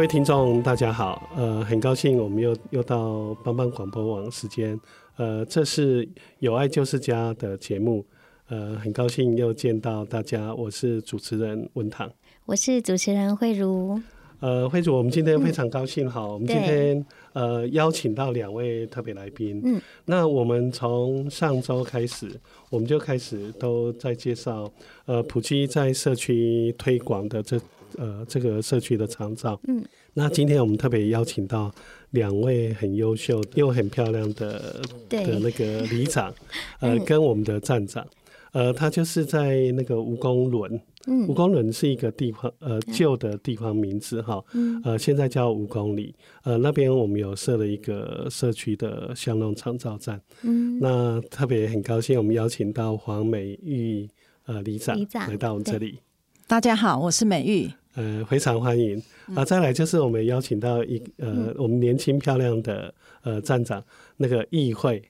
[0.00, 4.80] 各位听众，大家好，呃，很高兴我们又又到帮帮广播网时间，
[5.18, 8.02] 呃，这是有爱就是家的节目，
[8.48, 12.10] 呃，很高兴又见到大家，我是主持人文堂，
[12.46, 14.00] 我是主持人慧茹，
[14.38, 22.26] 呃，慧茹，我们今天非常高兴，哈、嗯，我们今天呃邀请到两位特别来宾，嗯，那我们从上周开始，
[22.70, 24.72] 我们就开始都在介绍，
[25.04, 27.60] 呃，普基在社区推广的这。
[27.96, 31.72] 呃，这个社区的长照，嗯，那今天我们特别邀请到
[32.10, 36.32] 两位很优秀又很漂亮的的那个里长，
[36.80, 38.06] 呃，跟我们的站长，
[38.52, 54.08] 呃，他就是在那个吴公仑，嗯，吴公仑是一个地方，呃，旧的地方名字哈，嗯，呃，现在叫吴公里，呃，那边我们有设了一个社区的巷弄长照站，嗯，那特别很高兴，我们邀请到黄美玉
[54.46, 54.98] 呃里长
[55.28, 55.98] 来到我们这里，
[56.46, 57.79] 大家好，我是美玉。
[57.94, 59.02] 呃，非常欢迎
[59.34, 59.44] 啊！
[59.44, 63.82] 再来就是我们邀请到一呃，嗯、我们年轻漂亮的呃站长
[64.16, 65.02] 那个议会。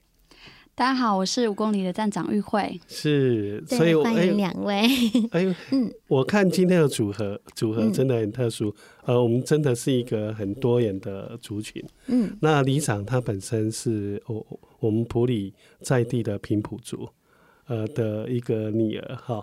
[0.73, 2.79] 大家好，我是五公里的站长玉慧。
[2.87, 4.81] 是，所以欢迎两位。
[5.29, 8.69] 哎呦， 嗯，我看今天的组合组合真的很特殊，
[9.05, 11.83] 嗯、呃，我们真的是一个很多元的族群。
[12.07, 17.07] 嗯，那里长他本身是我我们普里在地的平埔族，
[17.71, 19.41] 呃的一个女儿哈。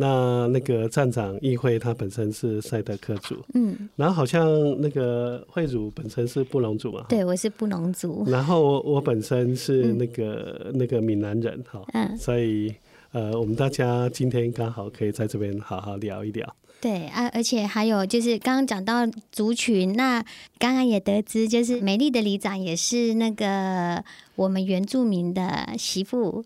[0.00, 4.48] 那那个站长议会，他本身是赛德克族，嗯，然后好像
[4.80, 12.72] 那个慧如本身是布农族嘛，对，我是布农族，然后我我本身是那个、嗯、那个闽南人哈，嗯，所以
[13.10, 16.46] 呃，我们大家今天刚好可以在这边好好聊一聊，
[16.80, 20.22] 对啊，而且还有就是刚刚讲到族群，那
[20.60, 24.04] 刚刚也得知就是美丽的里长也是那个
[24.36, 26.44] 我们原住民的媳妇，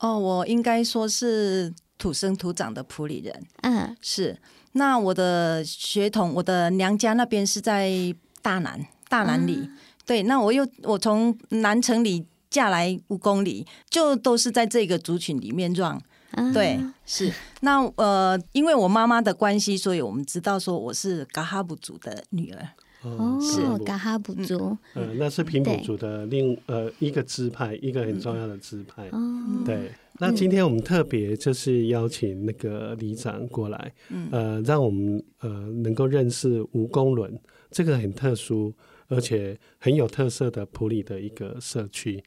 [0.00, 1.72] 哦，我应该说是。
[2.00, 4.34] 土生土长的普里人，嗯，是。
[4.72, 7.92] 那我的血统，我的娘家那边是在
[8.40, 9.56] 大南，大南里。
[9.56, 16.00] 嗯、对，那我又我从南城里嫁来五公里，就都是在这个族群里面撞。
[16.30, 17.30] 嗯、对，是。
[17.60, 22.66] 那呃，因为我妈妈的关系，所以我们知道说我是嘎哈布族的女儿。
[23.02, 24.76] 哦，是嘎哈普族。
[24.94, 29.08] 嗯、呃，那是平埔族的另呃一个支派，一个很重要的支派。
[29.10, 29.90] 哦、对。
[30.18, 35.48] 那今天我们特别就是邀请那个里长过来，嗯、呃，让我们呃
[35.82, 37.38] 能够认识吴公伦
[37.70, 38.72] 这个很特殊
[39.08, 42.22] 而且很有特色的普里的一个社区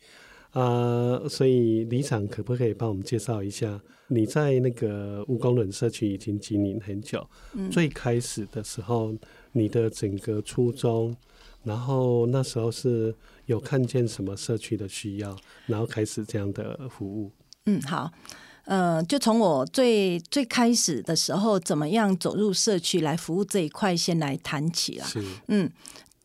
[0.53, 3.79] 啊、呃，所以李长可不可以帮我们介绍一下？
[4.07, 9.15] 你在那个吴公仑社区已经经营很久，嗯、最开始的时候
[9.53, 11.15] 你的整个初衷，
[11.63, 13.15] 然后那时候是
[13.47, 17.31] 有看见什么社区的需要，然后开始这样的服务。
[17.65, 18.11] 嗯，好，
[18.65, 25.05] 呃，就从我最最开始的时候，怎么样走入社区来服务这一块，先来谈起啦。
[25.05, 25.71] 是，嗯，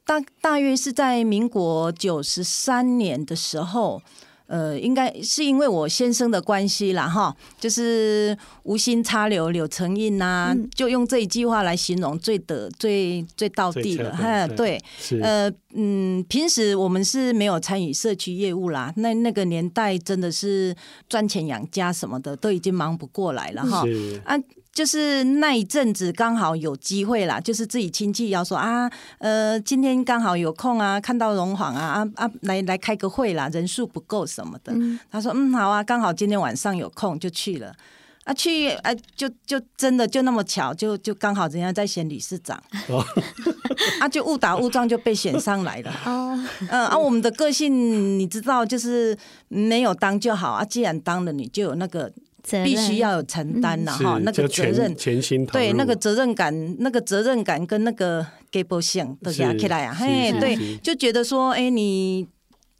[0.08, 4.00] 大大约是在民国九十三年的时候。
[4.48, 14.82] 呃，应该是因为我先生的关系啦，哈，就是无心插柳柳成荫呐、啊，嗯、就用这一句话来形容最得最最到地了，哈，对，
[15.20, 20.74] 呃，嗯，平时我们是没有参与社区业务啦，那那个年代真的是
[21.10, 23.84] 赚钱养家什么的都已经忙不过来了，哈，
[24.24, 24.34] 啊。
[24.78, 28.88] 就是那一阵子刚好有机会啦，就是自己亲戚要说啊，
[29.18, 34.72] 呃，今天刚好有空啊，看到荣晃啊啊啊，来来开个会啦，人数不够什么的。
[34.72, 37.74] 嗯、他说嗯好啊，刚好今天晚上有空就去了
[38.22, 42.56] 啊去啊就就真的就那么巧，就就刚好人家在选理事长，
[42.88, 43.04] 哦、
[43.98, 45.90] 啊就误打误撞就被选上来了。
[46.06, 46.38] 哦，
[46.70, 52.12] 嗯啊，我们的个性你知道，就是没有当就好啊，既然当了，你就有那个。
[52.64, 62.26] 必须要有承担了哈，那个责任，全心对那个责任感，那个责任感跟那个给不性都加起来啊，嘿，对，就觉得说，哎，你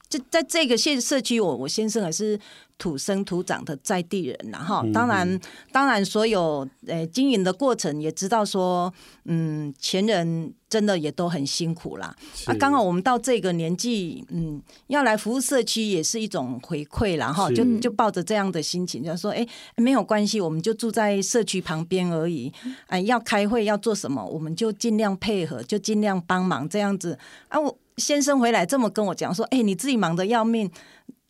[0.08, 2.38] 这在这个县社区，我我先生也是。
[2.78, 5.40] 土生土长的在地人，然后当然，
[5.72, 8.94] 当然，所有呃经营的过程也知道说，
[9.24, 12.14] 嗯，前人真的也都很辛苦啦。
[12.46, 19.44] 啊，刚好我们到这个年纪，嗯，要来服务社区也是一种回馈，然后就就抱着这样的心情，就说，哎，
[19.74, 22.52] 没有关系，我们就住在社区旁边而已。
[22.86, 27.18] 哎，要开会要做什么，我们就尽量配合，就尽量帮忙这样子。
[27.48, 30.70] 啊，我先生回来这么跟我讲说，哎，你自己忙得要命。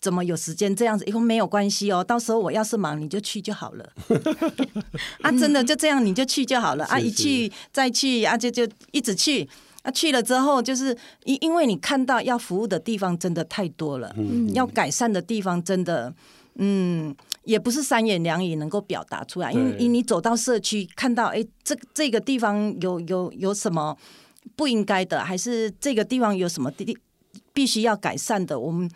[0.01, 1.05] 怎么有时间这样子？
[1.07, 3.93] 以后没有关系哦，到时候我要是忙，你就去就好了。
[5.23, 6.85] 啊，真的就这样，你就去就好了。
[6.85, 9.49] 啊，一去再去，啊，就就一直去。
[9.83, 16.15] 啊，去了之后，就是因因为你看到要服务的地方真的太多了，嗯，要改善的地方真的，
[16.55, 17.13] 嗯，
[17.43, 19.51] 也不是三言两语能够表达出来。
[19.51, 23.97] 因为你走到社区，看到哎，这这个地方有有有什么
[24.57, 26.97] 不应该的，还是这个地方有什么地
[27.53, 28.91] 必须要改善的，我们。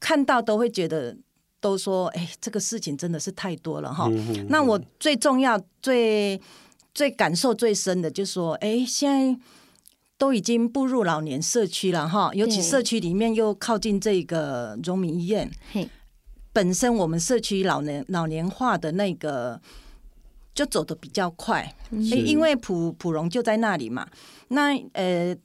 [0.00, 1.16] 看到都会觉得，
[1.58, 4.08] 都说，哎，这个事情真的是太多了哈。
[4.48, 6.40] 那我最重要、最
[6.94, 9.40] 最感受最深的，就是说，哎，现在
[10.16, 15.50] 都已经步入老年社区了哈，尤其社区里面又靠近这个荣民医院，
[16.52, 19.60] 本身我们社区老年老年化的那个
[20.58, 24.06] 就走的比较快，嗯、因为普普荣就在那里嘛。
[24.48, 25.36] 那呃，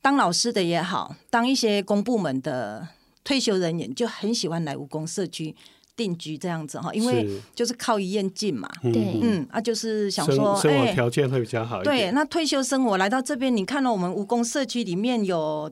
[0.00, 2.88] 当老师的也好，当一些公部门的。
[3.22, 5.54] 退休人员就很喜欢来武功社区
[5.94, 11.96] 定居这样子哈，因为就是靠医院近嘛，对，嗯，啊，就是想说，生活条件会比较好一点。
[11.96, 15.70] 对，那退休生活来到这边，你看到我们蜈蚣社区里面有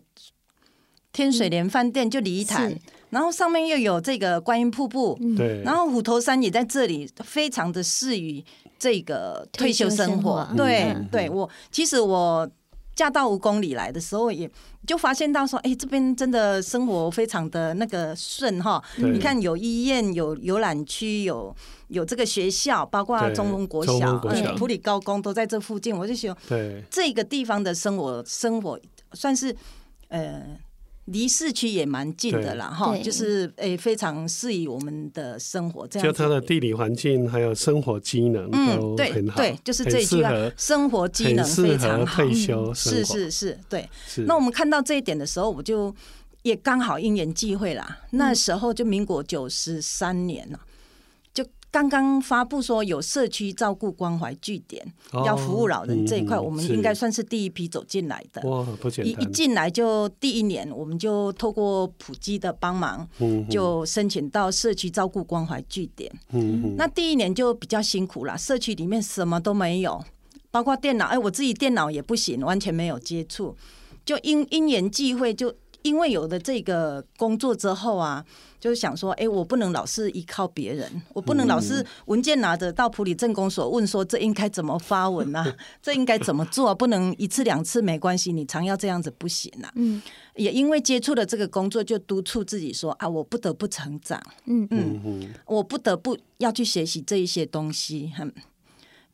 [1.11, 2.71] 天水莲饭店，就礼堂，
[3.11, 8.45] 然后上面又有这个观音瀑布，对，然后虎头山也在这里，非常的适于
[8.79, 10.49] 这个退休生活。
[10.57, 12.49] 对，对我其实我。
[12.99, 14.51] 嫁到五公里来的时候，也
[14.85, 18.83] 就发现到说，哎，这边真的生活非常的那个顺哈。
[18.97, 21.55] 你看，有医院，有游览区，有
[21.87, 25.97] 有这个学校，包括中丰国小、国小、嗯、普里高工都在这附近。
[25.97, 28.77] 我就觉得，这个地方的生活生活
[29.13, 29.55] 算是
[30.09, 30.59] 呃。
[31.11, 35.87] 离市区也蛮近的啦，哈，就是诶，非常适宜我们的生活。
[35.87, 42.25] 这样，就它的地理环境还有生活机能都很好，对，就是这一句话，生活机能非常好。
[42.25, 43.89] 退休是是是，对。
[44.27, 45.95] 那我们看到这一点的时候，我就
[46.43, 48.01] 也刚好因缘际会啦。
[48.11, 50.61] 那时候就民国九十三年了。
[51.71, 58.41] 刚刚发布说有社区照顾关怀据点要服务老人这一块，我们应该算是第一批走进来的。
[58.49, 59.07] 哇，不简单！
[59.07, 63.07] 一一进来就第一年，我们就透过普及的帮忙，
[63.51, 66.11] 就申请到社区照顾关怀据点。
[66.77, 70.03] 那第一年就比较辛苦了，社区里面什么都没有，
[70.51, 73.55] 包括电脑，哎，我自己电脑也不行，完全没有接触。
[74.07, 75.55] 就因因缘际会，就
[75.89, 78.25] 因为有了这个工作之后啊。
[78.61, 85.57] 就是想说，哎，我不能老是依靠别人，我不能老是文件拿着到普里政工所问说，这应该怎么发文啊？
[85.81, 86.75] 这应该怎么做啊？
[86.75, 89.71] 不能一次两次没关系，你常要这样子不行啊。
[89.77, 90.03] 嗯，
[90.35, 94.21] 也因为接触了这个工作，就督促自己说啊，我不得不成长。
[94.47, 98.13] 嗯嗯，我不得不要去学习这一些东西。
[98.19, 98.33] 哼，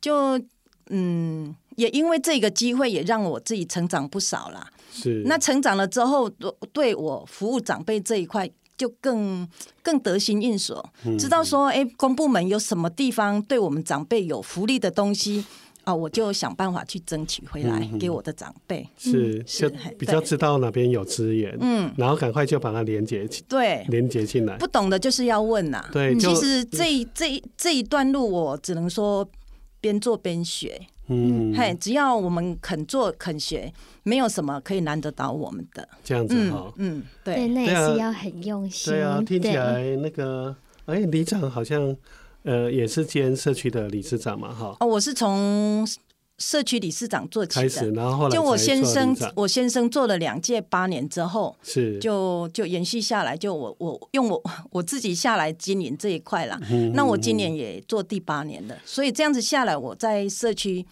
[0.00, 0.40] 就
[0.88, 4.71] 嗯，也因为这个机会，也让我自己成长不少啦。
[4.95, 6.31] 是，那成长了之后，
[6.73, 8.49] 对我服务长辈这一块。
[8.77, 9.49] 就更
[9.85, 10.85] 更得心应手，
[11.17, 15.45] 知道说，哎，公部门有什么地方对我们长辈有福利的东西
[15.85, 18.85] 啊，我就想办法去争取回来给我的长辈。
[18.99, 24.57] 是，就比较知道哪边有资源，嗯，然后赶快就把它连接起，对，连接进来。
[24.57, 25.89] 不懂的就是要问呐。
[25.93, 29.25] 对，其实这这这一段路，我只能说
[29.81, 30.89] 边做边学。
[31.09, 35.89] 嗯，嘿，只要我们肯做肯学，没有什么可以难得倒我们的。
[36.03, 38.93] 这样子哈，嗯，对，那也是要很用心。
[38.93, 40.55] 对啊，听起来那个，
[40.87, 41.97] 哎，里长好像，
[42.43, 44.77] 呃，也是兼社区的理事长嘛，哈。
[44.81, 45.87] 哦，我是从。
[46.38, 56.61] 社区理事长做起的，开始，然后后来就我先生，我先生做了两届八年之后，是就就延续下来，就我我用我 我自己下来经营这一块了。
[56.71, 60.85] 嗯、那我今年也做第八年了，所以这样子下来，我在社区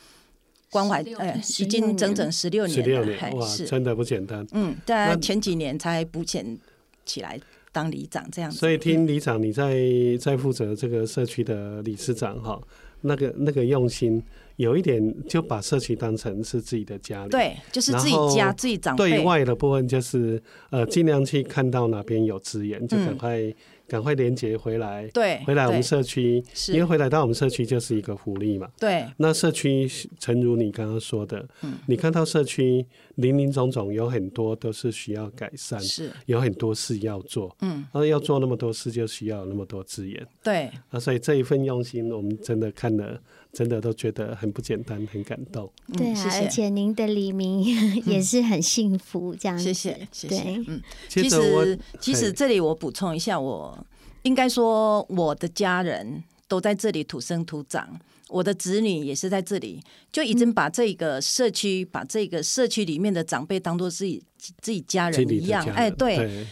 [0.70, 4.46] 关怀哎，已经整整十六年了，十六年哇，是真的不简单。
[4.52, 6.58] 嗯，在前几年才补钱
[7.04, 7.40] 起来。
[7.75, 8.58] 当里长这样子。
[8.58, 9.75] 所以听里长你在
[10.20, 12.61] 在负责这个社区的理事长哈，
[13.00, 14.22] 那个那个用心。
[14.56, 19.11] 有一点就把社区当成是自己的家里，对，就是自己家自己长辈。
[19.11, 20.40] 对外的部分就是
[20.71, 23.40] 呃，尽量去看到哪边有资源，就赶快
[23.87, 28.68] 赶、嗯、快连接回来，对，回来我们社区，因为回来到我们社区就是一个福利嘛。
[28.78, 32.85] 对，那社区诚如你刚刚说的，嗯，你看到社区
[33.16, 43.21] 林林总总有很多都是需要改善，是，有很多事要做，嗯，那要做那么多事就需要那么多资源，对，啊，所以这一份用心，我们真的看了。
[43.52, 45.71] 真的都觉得很不简单，很感动。
[45.92, 47.62] 对啊，而且您的黎明
[48.06, 49.64] 也是很幸福，这样子。
[49.64, 50.42] 谢谢，谢谢。
[50.66, 53.78] 嗯，其实其实这里我补充一下，我
[54.23, 64.23] 应该说我的家人都在这里土生土长，我的子女也是在这里，就已经把这个社区、把这个社区里面的长辈当做自己
[64.62, 65.62] 自己家人一样。
[65.75, 66.47] 哎，对。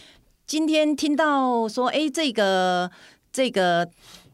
[0.45, 2.91] 今天听到说，哎，这个
[3.33, 3.89] 这个。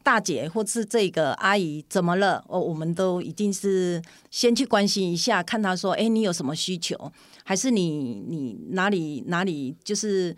[0.08, 2.42] 大姐或是这个阿姨怎么了？
[2.48, 4.00] 哦，我们都一定是
[4.30, 7.12] 先去关心一下，看她说，哎，你有什么需求？
[7.44, 10.34] 还是你你哪里哪里就是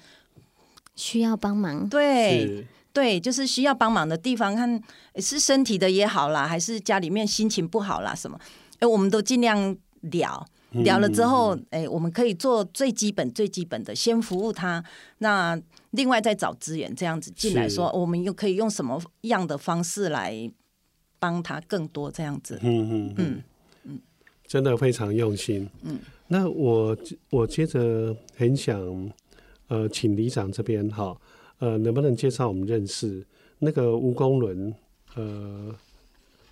[0.97, 1.89] 需要帮忙？
[1.89, 4.83] 对对，就是需要帮忙的地方，看
[5.19, 8.37] 是身体的也好啦，还是家里面心情不好啦什么？
[8.81, 10.45] 哎，我们都尽量聊。
[10.85, 14.83] 聊了之后，哎，我们可以做最基本、最基本的，先服务他。
[15.19, 15.61] 那
[15.91, 20.51] 另外再找资源，这样子进来说，我们又可以用什么样的方式来
[21.19, 22.11] 帮他更多？
[22.11, 23.43] 这样子，嗯嗯嗯
[23.85, 24.01] 嗯，
[24.47, 25.69] 真的非常用心。
[25.83, 26.97] 嗯，那我
[27.31, 29.13] 我接着很想，
[29.69, 31.17] 呃，请里长这边哈，
[31.59, 33.27] 呃，能不能介绍我们认识
[33.59, 34.75] 那个吴公伦？
[35.15, 35.75] 呃，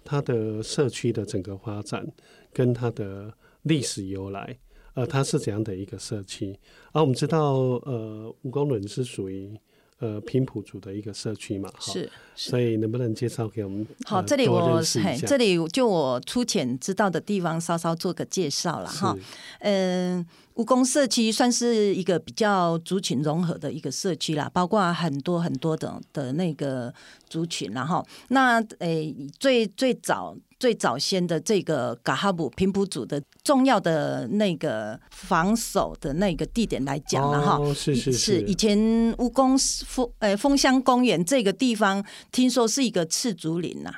[0.05, 2.07] 他的社区的整个发展
[2.53, 3.33] 跟他的。
[3.63, 4.57] 历史由来，
[4.99, 6.59] 呃，它是怎样的一个社区？
[6.91, 7.53] 而、啊、我们知道，
[7.87, 9.57] 呃，蜈蚣仑是属于
[10.01, 13.87] 呃平埔族的一个社区嘛，是，所以能不能介绍给我们？
[14.05, 19.17] 好，这里我嘿，这里就我粗浅知道的地方，稍稍做个介绍了哈。
[19.61, 20.27] 嗯，
[20.57, 26.93] 蜈蚣社区算是一个比较族群融合的一个社区啦，包括很多很多的的那个
[27.29, 30.37] 族群，然后那诶、欸、最最早。
[30.59, 38.79] 最早先的这个噶哈布平埔族的重要的那个防守的那个地点来讲了哈，是是是，以前
[39.19, 43.93] 吴公丰呃丰乡公园这个地方，听说是一个赤竹林呐，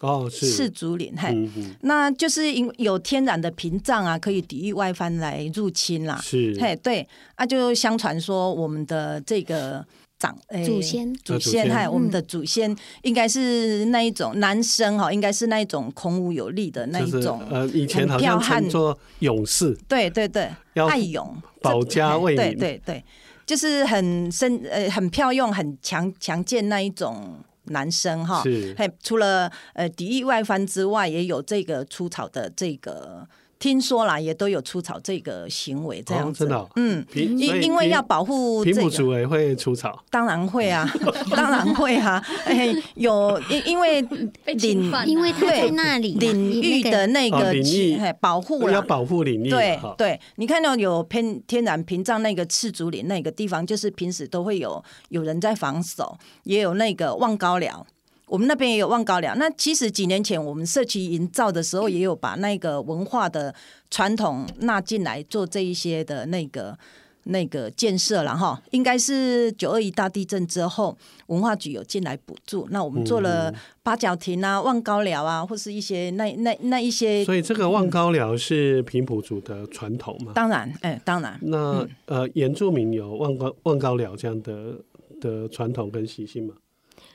[0.00, 0.50] 哦是。
[0.50, 1.34] 赤竹林，嘿，
[1.80, 6.56] 那就是因有天然的屏障啊，可以抵御外藩来入侵啦，是。
[6.60, 9.84] 嘿对，啊就相传说我们的这个。
[10.24, 11.68] 长祖先，祖先。
[11.68, 20.50] 哈，我们的祖先应该是那一种男生哈，应该是那一种孔武有力的那一种，呃，以前好像称作勇士，对对对，
[20.88, 21.36] 爱勇。
[21.60, 23.04] 保家卫民，对对对，
[23.44, 33.26] 就是很身呃很驃勇很强强健那一种男生哈，是，除了呃敌意外翻之外，也有这个出草的这个。
[33.64, 36.44] 听说啦，也都有除草这个行为，这样子。
[36.44, 40.86] 哦、真的、哦，嗯，因因为要保护平埔族也会除草，当然会啊，
[41.34, 42.22] 当然会啊。
[42.44, 49.48] 哎，有因因为领，因为他在那里领域的那个领域，保护要保护领域。
[49.48, 57.86] 对对，你看到有偏天然屏障那个赤竹林那个地方，就是平时都会有有人在防守，也有那个望高寮。
[58.26, 59.34] 我们那边也有望高寮。
[59.36, 63.54] 那其实几年前我们社区营造的时候，也有把那个文化的
[63.90, 66.76] 传统纳进来做这一些的那个
[67.24, 68.60] 那个建设了哈。
[68.70, 72.66] 应该是九二一大地震之后，文化局有进来补助。
[72.70, 77.24] 那我们做了八角亭啊、望高寮啊，或是一些那那那一些。
[77.24, 80.32] 所以这个望高寮是平埔族的传统嘛？
[80.34, 81.38] 当然，哎，当然。
[81.42, 84.78] 那、嗯、呃，原住民有望高望高寮这样的
[85.20, 86.54] 的传统跟习性吗？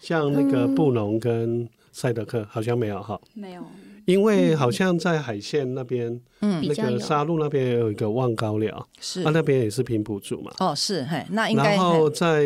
[0.02, 3.64] 像那个布农跟赛德克好像没有哈，没有，
[4.06, 12.44] 因为好像在海线那边，嗯，那个沙鹿那边也有一个望高寮，是，啊那边也是平埔族嘛，哦，是，嘿，那应该，然后在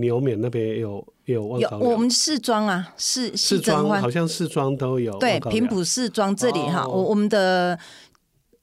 [0.00, 7.78] 牛缅那边也有也有望高寮，我们四庄啊，四四庄好像四庄都有，对，平埔四庄这里哈，我我们的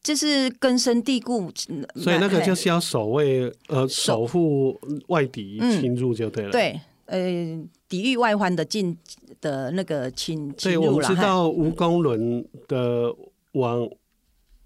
[0.03, 1.51] 就是根深蒂固，
[1.95, 6.79] 所以那个就是要守卫呃守护外敌侵入就对了，对，
[7.09, 7.67] 呃。
[7.89, 8.95] 抵御外患的进
[9.41, 13.11] 的那个侵侵入，对，我们知道吴公伦的
[13.53, 13.89] 往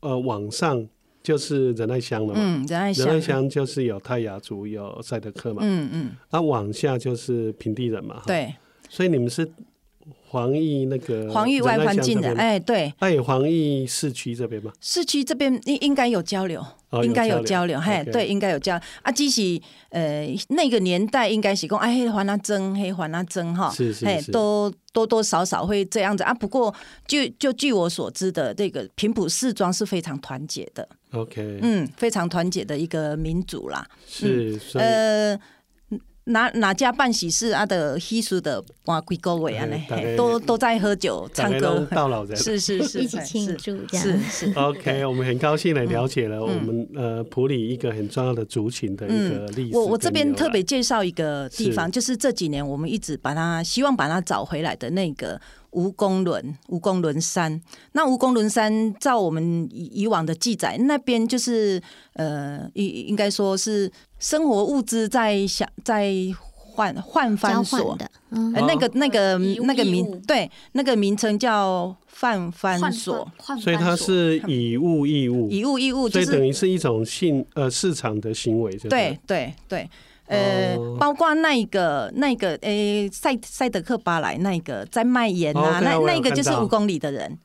[0.01, 0.85] 呃往上
[1.23, 8.53] 就是仁爱乡了嘛，嗯，仁爱乡，仁爱乡就是有泰雅族，有赛德克嘛，嗯嗯，啊，往下就是平地人嘛，对，
[8.89, 9.49] 所以你们是
[10.27, 14.73] 黄奕那个黄奕外环境的，哎，对，那有黄奕市区这边吗？
[14.81, 16.61] 市区这边应应该有交流，
[16.93, 18.85] 哦、应该有交流，嘿，对，应该有交流。
[19.01, 19.59] 啊，只是
[19.89, 26.31] 呃那个年代应该是讲哎，还那争，嘿，还那争哈，是是是，都多多少少会这样子啊。
[26.33, 26.73] 不过
[27.07, 35.39] 就就据我所知的，这个平埔四庄是非常团结的，OK，嗯，非常团结的一个民族啦，是，嗯、呃。
[36.25, 39.77] 哪哪家办喜事啊的稀疏的哇，贵各位啊呢，
[40.15, 44.53] 都都在喝酒唱歌，到老人是是是一起庆祝这样是是。
[44.57, 49.77] OK，我们很高兴来了解了我们呃普里一个很重要的族群的一个历史。
[49.77, 55.39] 我我这边特别介绍一个地方，就是这几年我们一直把它希望把它找回来的那个。
[55.73, 57.61] 吴公仑，蜈蚣仑山。
[57.91, 61.81] 那蜈蚣仑山，照我们以以往的记载，那边就是
[62.13, 66.13] 呃，应应该说是生活物资在想在
[66.55, 67.95] 换换番所。
[67.97, 73.27] 的，嗯，那个那个那个名对，那个名称叫换番所，
[73.59, 73.71] 所。
[73.71, 79.89] 以它是以物易物，以物易物，所以等于是一种性呃市场的行为，对对对。
[80.33, 87.37] 呃，包括那个那个，诶，赛赛德克巴莱那个在卖盐啊，那那个就是五公里的人。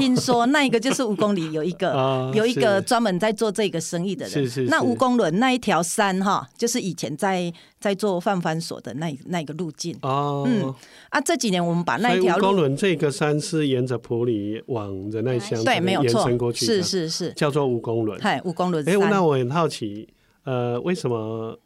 [0.00, 4.32] 听说那一个就是五公里有一个 有一个专门在做这个生意的人。
[4.32, 4.64] 是是。
[4.64, 9.96] 那吴公仑那一条山哈，就是以前在在做贩贩所的那那个路径。
[10.02, 10.44] 哦。
[10.44, 10.74] 嗯。
[11.10, 12.36] 啊，这几年我们把那一条。
[12.36, 16.66] 吴公仑这个山是沿着普里往仁爱乡对，没有错，延伸过去。
[16.66, 17.32] 是是是。
[17.34, 18.20] 叫做吴公仑。
[18.20, 18.86] 嗨，吴公仑。
[18.88, 20.08] 哎，那我很好奇，
[20.42, 21.56] 呃，为什么？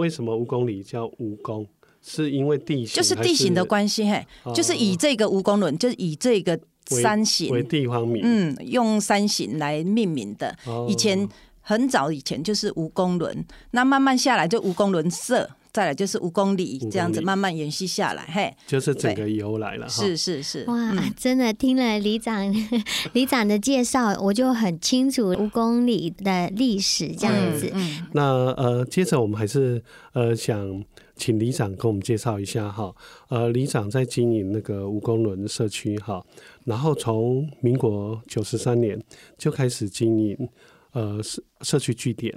[0.00, 1.66] 为什么五公里叫蜈蚣？
[2.02, 10.56] 是因为地形，就是地形的关系，嘿，就是以这个蜈蚣轮，就是以这个山形为地方名，嗯，用山形来命名的。
[10.88, 11.28] 以前
[11.60, 15.50] 很早以前就是蜈蚣轮，那慢慢下来就蜈蚣轮社。
[15.72, 19.88] 再来就是五公里这样子慢慢延续下来，嘿，就是整个由来了。
[19.88, 22.52] 是是是，哇，真的听了李长
[23.14, 27.72] 里长的介绍，我就很清楚五公里的历史这样子。
[28.12, 30.84] 那呃，接着我们还是呃想
[31.14, 32.92] 请李长跟我们介绍一下哈。
[33.28, 36.20] 呃，李长在经营那个五公仑社区哈，
[36.64, 39.00] 然后从民国九十三年
[39.38, 40.48] 就开始经营
[40.92, 42.36] 呃社社区据点。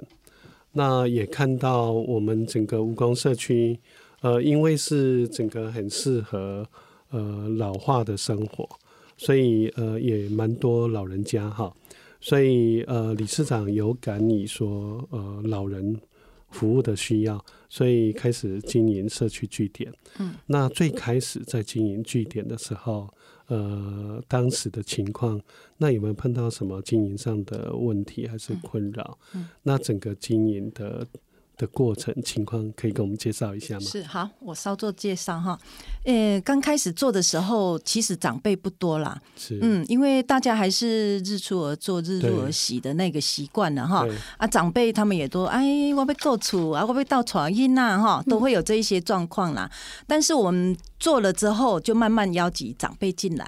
[0.74, 3.78] 那也看到我们整个吴光社区，
[4.20, 6.66] 呃，因为是整个很适合
[7.10, 8.68] 呃老化的生活，
[9.16, 11.72] 所以呃也蛮多老人家哈，
[12.20, 15.96] 所以呃理事长有感你说呃老人
[16.50, 19.92] 服务的需要，所以开始经营社区据点。
[20.18, 23.08] 嗯，那最开始在经营据点的时候。
[23.46, 25.40] 呃，当时的情况，
[25.76, 29.18] 那有没有碰到什么经营上的问题还是困扰？
[29.34, 31.06] 嗯嗯、那整个经营的。
[31.56, 33.80] 的过程情况可以跟我们介绍一下吗？
[33.82, 35.56] 是，好，我稍作介绍哈。
[36.04, 39.16] 呃，刚开始做的时候，其实长辈不多啦。
[39.36, 44.04] 是，嗯，因为大家还是日出而作，日入而息的那个习惯了哈。
[44.36, 49.70] 啊，长辈他们也都哎，我被够处啊，我被到传音呐哈，都会有这一些状况啦。
[49.72, 53.44] 嗯、但是我们做了之后，就慢慢邀集长辈进来，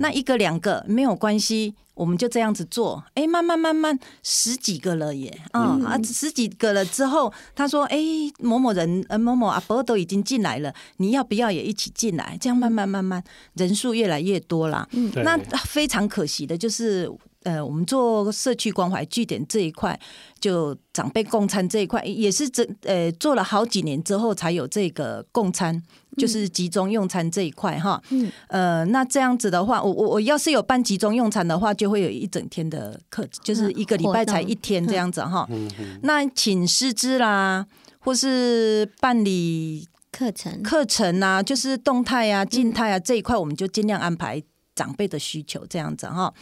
[0.00, 1.76] 那一个两个没有关系。
[1.94, 7.98] 我们就这样子做，哎，慢慢慢慢十几个了耶，啊、嗯、啊，十几个了之后，他说，哎，
[8.40, 12.36] 某某人，呃，某某阿伯都已经进来了，你要不要也一起进来？
[12.38, 13.22] 这样慢慢慢慢，
[13.54, 14.86] 人数越来越多了。
[14.90, 17.10] 嗯，那非常可惜的就是。
[17.46, 19.96] 呃，我们做社区关怀据点这一块，
[20.40, 25.80] 就长辈共餐这一块，也是这呃做了好几年之后才有这个共餐，
[26.18, 28.02] 就是集中用餐这一块哈。
[28.10, 28.32] 嗯。
[28.48, 35.46] 呃，那这样子的话，我我我要是有办集中用餐的话，就会有一整天的课，就是一个礼拜才一天这样子哈。
[35.48, 36.00] 嗯嗯。
[36.02, 37.64] 那请师资啦，
[38.00, 44.42] 或是办理课程课程啊，就是动态啊、静态啊这一块，我们就尽量安排。
[44.76, 46.32] 长辈的需求这样子哈，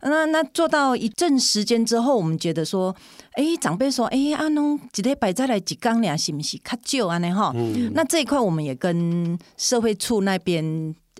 [0.00, 2.96] 那那做到一阵时间之后，我们觉得说，
[3.32, 7.18] 哎、欸，长辈说，哎、欸，阿侬几天摆在来几缸俩是不是较旧啊？
[7.18, 7.52] 呢哈，
[7.92, 10.64] 那这一块我们也跟社会处那边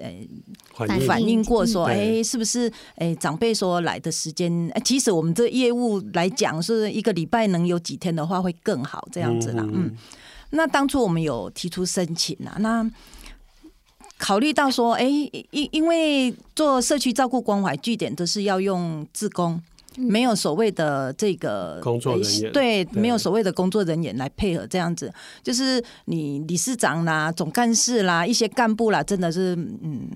[0.00, 0.10] 呃
[1.06, 1.44] 反映。
[1.44, 9.94] 过说，哎、欸，是不是哎、欸、长辈说来的时间，哎，其实我们这业务来讲是一个礼拜能有几天的话会更好这样子啦，嗯，
[10.50, 12.90] 那当初我们有提出申请啊，那。
[14.22, 15.04] 考虑到说，哎，
[15.50, 19.60] 因因为做社区照顾关怀据点都是要用自工，
[19.96, 30.08] 没有所谓的这个工作人员，对，没有所谓的工作人员来配合这样子，就是你理事长啦、总干事啦、一些干部啦，真的是嗯。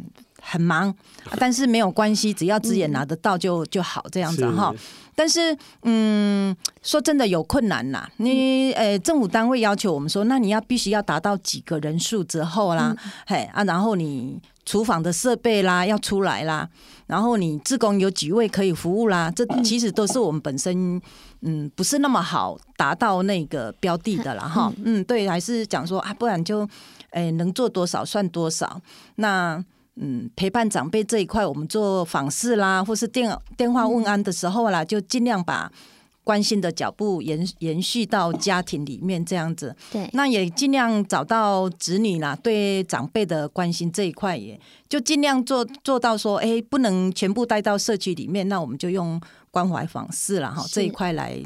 [0.48, 0.94] 很忙，
[1.40, 4.72] 但是没有关系，只要资源拿得到就就好这样子哈。
[5.16, 8.06] 但是，嗯，说真的有困难呐。
[8.18, 16.68] 你呃，政府单位要求我们说，那你要必须要达到几个人数之后啦，嗯、嘿啊，然后你厨房的设备啦要出来啦，
[17.06, 21.00] 然后你自工有几位可以服务啦，这其实都是我们本身
[21.40, 24.70] 嗯不是那么好达到那个标的的了哈。
[24.84, 26.68] 嗯，对，还是讲说啊，不然就
[27.12, 28.78] 诶能做多少算多少。
[29.14, 29.64] 那。
[29.96, 35.72] 嗯，陪伴长辈这一块，我们做访视啦，或是电电话问安的时候啦，就尽量把
[36.22, 39.74] 关心的脚步延延续到家庭里面，这样子。
[39.90, 51.42] 对，那也尽量找到子女啦，对长辈的关心这一块，也就尽量做做到说，哎，不能全部带到社区里面，那我们就用关怀访视了，哈，这一块来。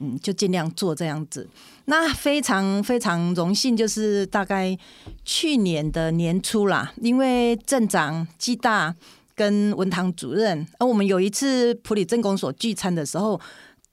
[0.00, 1.48] 嗯，就尽量做这样子。
[1.86, 4.76] 那非常非常荣幸，就是大概
[5.24, 8.94] 去年的年初啦，因为镇长暨大
[9.34, 13.40] 跟文堂主任，而我们有一次普里镇公所聚餐的时候，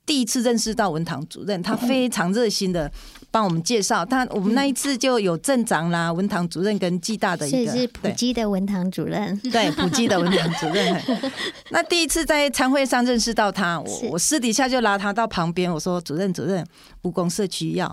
[0.05, 2.91] 第一次认识到文堂主任，他非常热心的。
[3.35, 11.03] 帮我们介绍，他我们那一次就有镇长啦、文堂主任跟暨大的一个，是普基的文堂主任，对，普基的文堂主任。
[11.69, 16.65] 那第一次在餐会上认识到他，我我私底下就拉他到旁边，我说：“主任，主任，
[17.03, 17.85] 蜈蚣社区要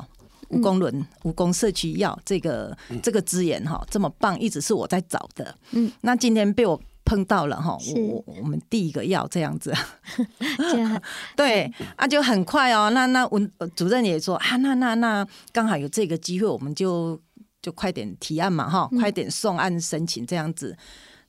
[0.50, 5.52] 蜈蚣轮、蜈蚣社区要这个这个资源哈，这么棒，一直是我在找的。
[5.72, 9.72] 嗯，那今天被我。”碰到了哈，我我们第一个要这样子，
[11.36, 12.90] 对啊，就很快哦。
[12.90, 17.20] 那那文主任也说啊，那那那刚好有这个机会，我们就
[17.60, 20.76] 就快点提案嘛哈，快点送案申请这样子。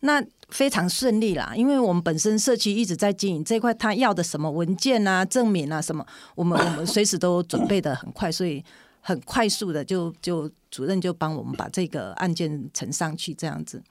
[0.01, 6.05] 那非常顺利啦，因为我们本身社区一直在经营这块，他要的什么文件啊、证明啊什么，
[6.35, 8.61] 我们我们随时都准备的很快，所以
[8.99, 13.81] 很快速的就就主任就帮我们把这个案件呈上去这样子。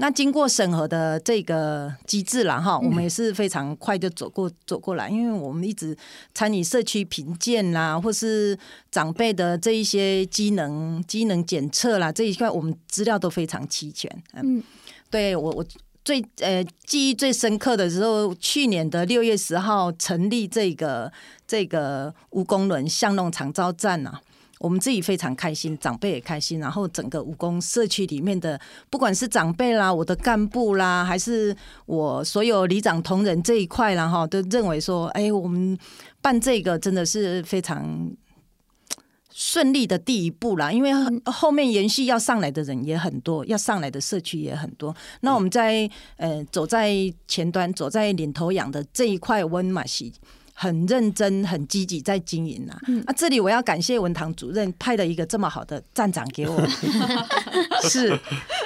[0.00, 5.94] 那经过审核的这个机制了，哈，我们也是非常快就走过走过来，因为我们一直
[6.34, 8.58] 参与社区评鉴啦，或是
[8.90, 14.10] 长辈的这一些机能机能检测啦，这一块我们资料都非常齐全。
[14.32, 14.62] 嗯，
[15.10, 15.64] 对我我
[16.02, 21.12] 最呃记忆最深刻的时候，去年的六月十号成立这个
[21.46, 24.18] 这个无公轮巷弄长照站啊。
[24.60, 35.78] 我们自己非常开心，长辈也开心，然后整个武功社区里面的，不管是长辈啦、我的干部啦，还是我所有里长同仁这一块啦，哈，都认为说，哎，我们
[36.20, 38.10] 办这个真的是非常
[39.32, 40.70] 顺利的第一步啦。
[40.70, 40.92] 因为
[41.24, 44.94] 后面延续要上来的人也很多，要上来的社区也很多。
[45.22, 46.94] 那我们在呃走在
[47.26, 50.12] 前端，走在领头羊的这一块温马西。
[50.62, 52.68] 很认真、很积极在经营
[53.06, 56.68] 啊，这里我要感谢文堂主任派了一个这么好的站长给我，
[57.88, 58.14] 是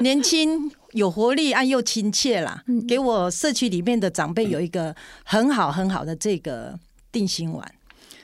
[0.01, 2.65] 年轻、有活力、啊又亲切啦。
[2.89, 6.77] 给我社区里面的长辈有一个很好、很好的这个
[7.13, 7.75] 定心丸。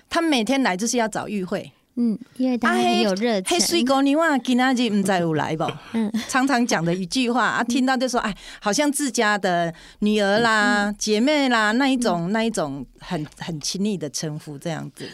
[0.09, 1.71] 他每天来就是要找与会。
[1.97, 3.59] 嗯，因为他很有热情。
[3.59, 5.65] 嘿，水姑娘啊，今仔日唔知有来不？
[5.93, 15.07] 嗯，常常讲的一句话啊，听到就说，哎，好像自家的女儿啦、嗯、姐妹啦，那一种、嗯、那一种很很亲密的称呼，这样子。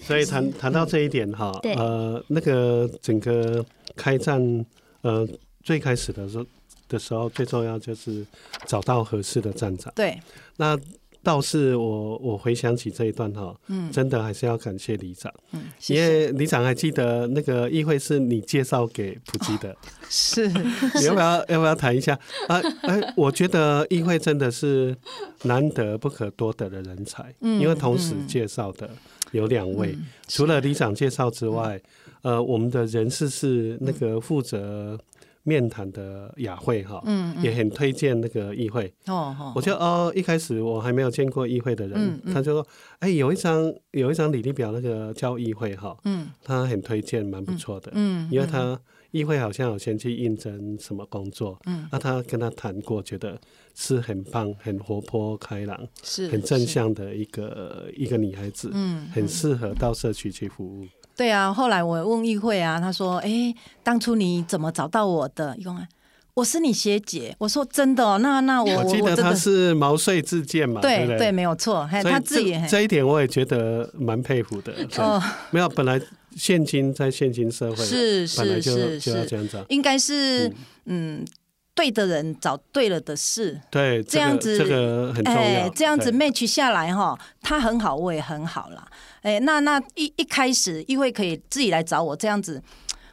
[0.00, 3.64] 所以谈谈到这一点哈，嗯、呃，那个整个
[3.96, 4.40] 开战，
[5.00, 5.26] 呃，
[5.62, 6.46] 最开始的时候
[6.88, 8.24] 的时候，最重要就是
[8.66, 9.92] 找到合适的站长。
[9.96, 10.20] 对，
[10.56, 10.78] 那。
[11.22, 19.76] 倒是我我回想起这一段哈，嗯，真的还是要感谢里长，嗯，谢谢，因为里长还记得那个议会是你介绍给普吉的，哦、
[20.08, 22.60] 是，你要不要要不要谈一下啊？
[22.82, 24.96] 哎，我觉得议会真的是
[25.42, 28.88] 难得不可多得的人才，嗯，因为同时介绍的
[29.32, 31.80] 有两位，嗯、除了里长介绍之外，
[32.22, 34.98] 嗯、呃，我们的人事是那个负责。
[35.48, 38.92] 面谈的雅慧哈，嗯，也很推荐那个议会。
[39.06, 39.52] 哦。
[39.56, 42.66] 我就哦，一开始我还没有见过议会的人，他就说，
[42.98, 48.78] 哎，有一张有一张履历表，那个叫议会哈，嗯，他很推荐，蛮不错的，嗯，因为他
[49.12, 53.40] 议会好像有先去应征什么工作，嗯，那他跟他谈过，觉得
[53.74, 60.86] 是很棒、很活泼开朗、是很正向的一个一个女孩子，嗯，很适合到社区去服务。
[61.18, 63.52] 对啊，后来我问议会啊，他说：“哎，
[63.82, 65.56] 当初你怎么找到我的？
[65.58, 65.76] 一共
[66.34, 71.88] 我是你学姐。”我说：“真的哦，那那我我记得他是毛遂自荐嘛，对对，对，没有错。
[71.90, 74.72] 他自己这一点我也觉得蛮佩服的。
[74.98, 76.00] 哦，没有，本来
[76.36, 80.48] 现今在现今社会是是是是这样子，应该是
[80.84, 81.24] 嗯，
[81.78, 88.84] 对的人找对了的事，对这样子这个很重要，这样子 match 下来哈，他很好，我也很好啦。
[89.22, 92.60] 哎，那那一一开始一会可以自己来找我这样子，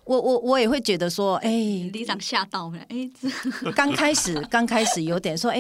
[0.06, 3.10] 我我我也会觉得说，哎，里长吓到了，哎，
[3.76, 5.60] 刚开始刚开始有点说，哎，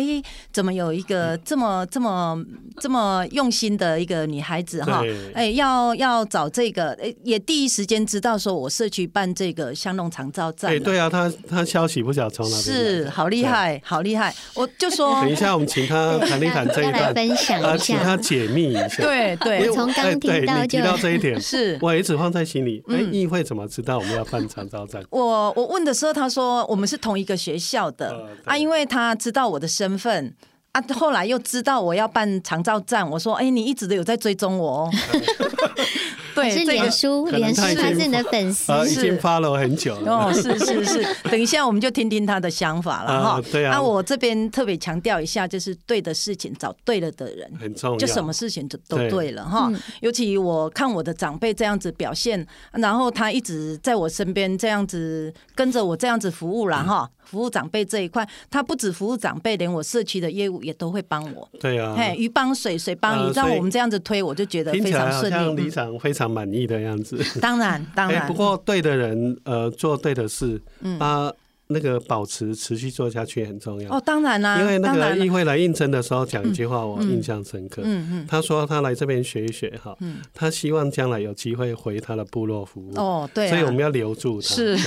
[0.51, 2.39] 怎么有一个这么这么
[2.79, 5.03] 这么用心的一个女孩子哈？
[5.33, 10.71] 哎，要要找这个，哎，也第一时间知道说我社区办这个香弄长照站。
[10.71, 14.31] 哎，对啊，他他消息不晓得从哪是好厉害，好厉害。
[14.53, 18.97] 我就说，等一下我们请他 谈一谈这一段，分享一下，请他解密一下。
[19.01, 22.83] 对对，从刚听到就提到这一点， 是我一直放在心里。
[22.89, 24.23] 哎，议会怎么知道我们要？
[24.47, 30.33] 长照站，我我问的时候，他说我们是同一个学校的、呃、啊，因为他知道我的身份
[30.71, 34.91] 啊，后来又知道我要办长照站，我说，哎，你一直都有在追踪我哦。
[36.35, 38.71] 对，是脸书，脸书还是你的粉丝？
[38.89, 40.11] 已经 follow 很久了。
[40.11, 43.41] 哦，是是是，等一下我们就听听他的想法了哈。
[43.51, 43.71] 对啊。
[43.71, 47.97] 那我这边特别强调一下，就是对的事情找对了的人，很重要。
[47.97, 49.71] 就什么事情都都对了哈。
[50.01, 57.09] 尤其我看我的长辈这样子表现，然后他一直在我身边这样子跟着我这样子服务了哈。
[57.25, 61.49] 服务长辈这一块，他不止服务长辈，连我社区的业务也都会帮我。
[61.59, 65.35] 对啊，嘿，鱼帮水，水帮鱼，让我们这样子推，我就觉得非常顺利。
[65.35, 67.21] 像里长非常满意的样子。
[67.39, 68.27] 当然，当然。
[68.27, 70.61] 不过对的人，呃，做对的事，
[70.99, 71.31] 啊。
[71.67, 77.81] 那个保持持续做下去很重要哦，当然啦，因为那个议会来应征的时候讲一句话，我印象深刻。
[77.83, 79.97] 嗯嗯，他说他来这边学一学哈，
[80.33, 82.93] 他希望将来有机会回他的部落服务。
[82.95, 84.47] 哦，对，所以我们要留住他。
[84.47, 84.77] 是，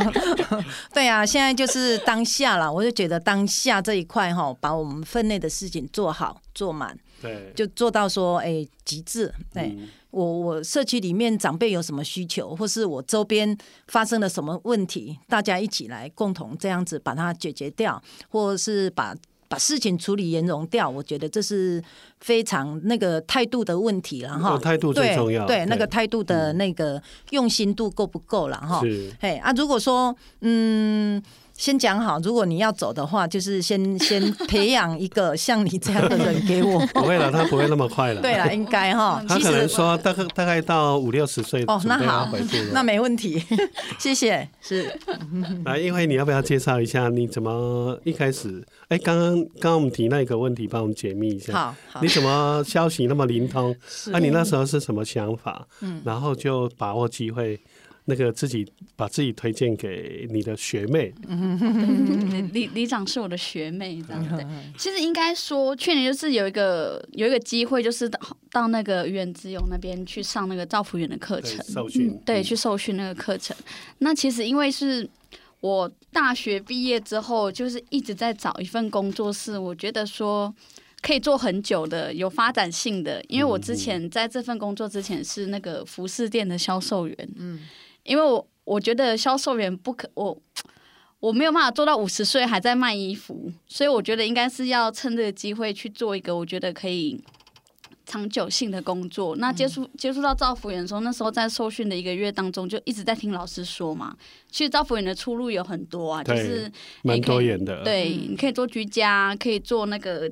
[0.92, 9.74] 对啊，现在就是当下了，我就觉得当下这一块哈，把我们分内的事情做好做满，对，就做到说哎极致，对。
[10.14, 13.56] 我我社区里面长辈有什么需求，或是我周边
[13.88, 19.12] 发生了什么问题，大家一起来共同这样子把它解决掉，或是把
[19.48, 20.88] 把事情处理圆融掉。
[20.88, 21.82] 我觉得这是
[22.20, 24.56] 非常那个态度的问题了哈。
[24.58, 28.80] 态度最重要，对，对那个态度的那个用心度够不够了哈？
[28.82, 31.20] 是，嘿啊，如果说嗯。
[31.56, 36.84] 先讲好，如果你要走的话，就是先 先培养一个像你这样的人给我。
[36.92, 38.20] 不会了，他不会那么快了。
[38.20, 39.22] 对了，应该哈。
[39.28, 42.28] 他可能说大概大概到五六十岁哦，那好，
[42.72, 43.42] 那没问题，
[43.98, 44.48] 谢谢。
[44.60, 44.92] 是。
[45.64, 48.62] 来，因为，你要不要介绍一下你怎么一开始？
[48.88, 51.52] 哎，刚刚刚刚我们提那个问题，帮我们解密一下。
[51.52, 52.00] 好，好。
[52.02, 53.74] 你怎么消息那么灵通？
[54.08, 55.66] 那你那时候是什么想法？
[55.80, 57.58] 嗯，然后就把握机会。
[58.06, 61.10] 那个自己把自己推荐给你的学妹，
[62.52, 64.44] 李李长是我的学妹，这样对。
[64.76, 68.20] 其实应该说，去年就是有一个有一个机会，就是到
[68.52, 73.56] 到那个原子勇那边去上那个造福员的课程受训，对，去受训那个课程。
[74.00, 75.08] 那其实因为是
[75.60, 80.54] 我大学毕业之后，就是一直在找一份工作，是我觉得说
[81.00, 83.24] 可以做很久的、有发展性的。
[83.28, 87.60] 因为我之前在这份工作之前是那个服饰店的销售员，嗯。
[88.04, 90.40] 因为我我觉得销售员不可我
[91.20, 97.20] 我没有办法做到五十岁还在卖衣服，所以我觉得应该是要趁这个机会去做一个我觉得可以
[98.06, 99.34] 长久性的工作。
[99.36, 104.16] 那接触接触到照服员的时候，那时候在受训的一个月当中，就一直在听老师说嘛，
[104.50, 106.70] 其实照服员的出路有很多啊，就是
[107.02, 107.82] 蛮多元的。
[107.82, 110.30] 对，你可以做居家，可以做那个。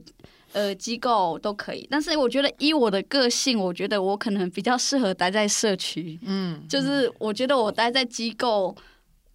[0.52, 6.18] 呃，机构都可以，但是我觉得依我的个性，我觉得我可能比较适合待在社区。
[6.22, 8.74] 嗯，就是我觉得我待在机构。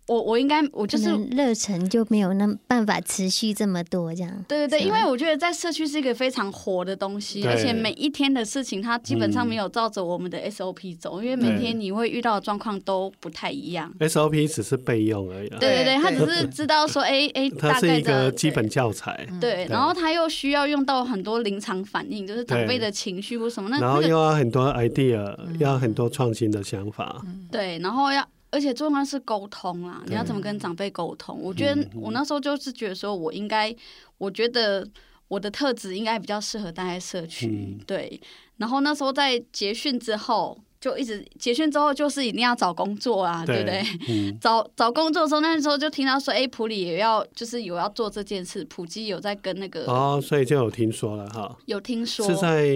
[0.08, 4.46] 我我应该我就是热忱就没有那办法持续这么多这样。
[4.48, 13.93] 对对对，因为我觉得在社区是一个非常活的东西，而且每一天的事情它基本上没有照着我们的 SOP 走，因为每天你会遇到的状况都不太一样。
[14.00, 15.50] SOP 只是备用而已。
[15.50, 19.28] 对对对，他只是知道说，哎哎， 它是一个基本教材。
[19.41, 27.22] 对，然后他又需要用到很多临场反应，就是长辈的情绪或什么，那然后又要很多 idea，要很多创新的想法。
[27.52, 28.26] 对，然后要。
[28.52, 31.40] 而且最重要是沟通啦，你要怎么跟长辈沟通？
[31.42, 33.76] 我觉得我那时候就是觉得说，我应该，
[34.18, 34.88] 我觉得
[35.28, 38.20] 我的特质应该比较适合待在社区，对。
[38.58, 40.58] 然后那时候在结训之后。
[40.80, 44.00] 就一直结训之后，就是一定要找工作啊，对，对不对？
[44.10, 52.68] 嗯、 找找工作的时候，那时候就听到说，哎，普里也要，就是有要做这件事，普基有在跟那个哦，所以就有听说了哈，有听说是在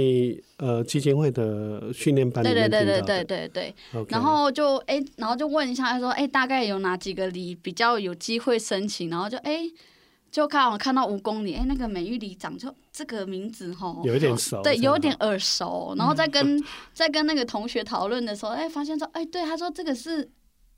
[0.58, 3.48] 呃基金会的训练班里面听对对对对对
[3.94, 4.06] 对。
[4.10, 9.10] 然后就哎，然后就问一下，他说，哎，大概有哪几个里比较有机会申请？
[9.10, 9.70] 然后就哎。
[10.32, 15.94] 就刚好看到五公里，哎，那个美玉里长就这个名字吼，有一点熟，对，有点耳熟。
[15.98, 16.64] 然后再跟
[16.94, 20.32] 再跟那个同学讨论的时候，哎，发现说，哎，对，他说这个是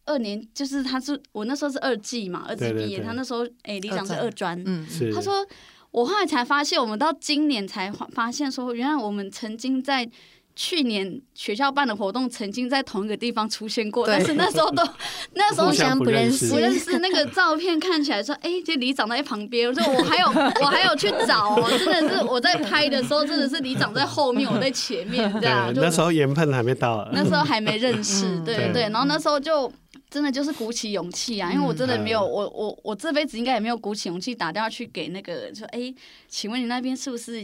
[0.05, 5.45] 二年，就是他是我那时候是二技嘛，二技毕业，他那时候哎，里长是二专，嗯，他说
[5.91, 10.09] 我后来才发现，我们到今年才发现说，原来我们曾经在
[10.55, 14.83] 去年学校办的活动曾经在同一个地方出现过，但是那时候都
[15.33, 20.27] 那时候互相不认识，不认识那个照片看起来说，哎、欸，这里长在旁边，我说 我还有
[20.61, 25.73] 我还有去找哦， 真的是我在拍的时候，真的是里长在后面，我在前面这样。
[25.75, 29.71] 那时候盐喷还没到，那时候还没认识，对对对，然后那时候就
[30.11, 35.95] 真的就是鼓起勇气啊，因为我真的没有，我我我这辈子应该也没有鼓起勇气打电话去给那个说，哎、欸，
[36.27, 37.43] 请问你那边是不是？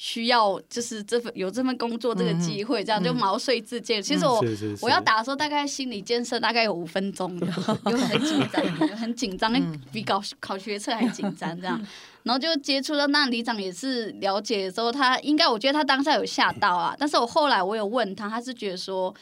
[0.00, 4.00] 需要就是这份有这份工作这个机会，这样就毛遂自荐。
[4.00, 4.40] 其实我
[4.80, 7.36] 我要打的时候，大概心理建设大概有五分钟，
[7.90, 9.52] 有很紧张，很紧张，
[9.92, 11.84] 比考考学测还紧张这样。
[12.22, 16.94] 然后就接触到那里长也是了解的时候，他应该我觉得他当下有吓到啊。
[17.00, 19.12] 但是我后来我有问他，他是觉得说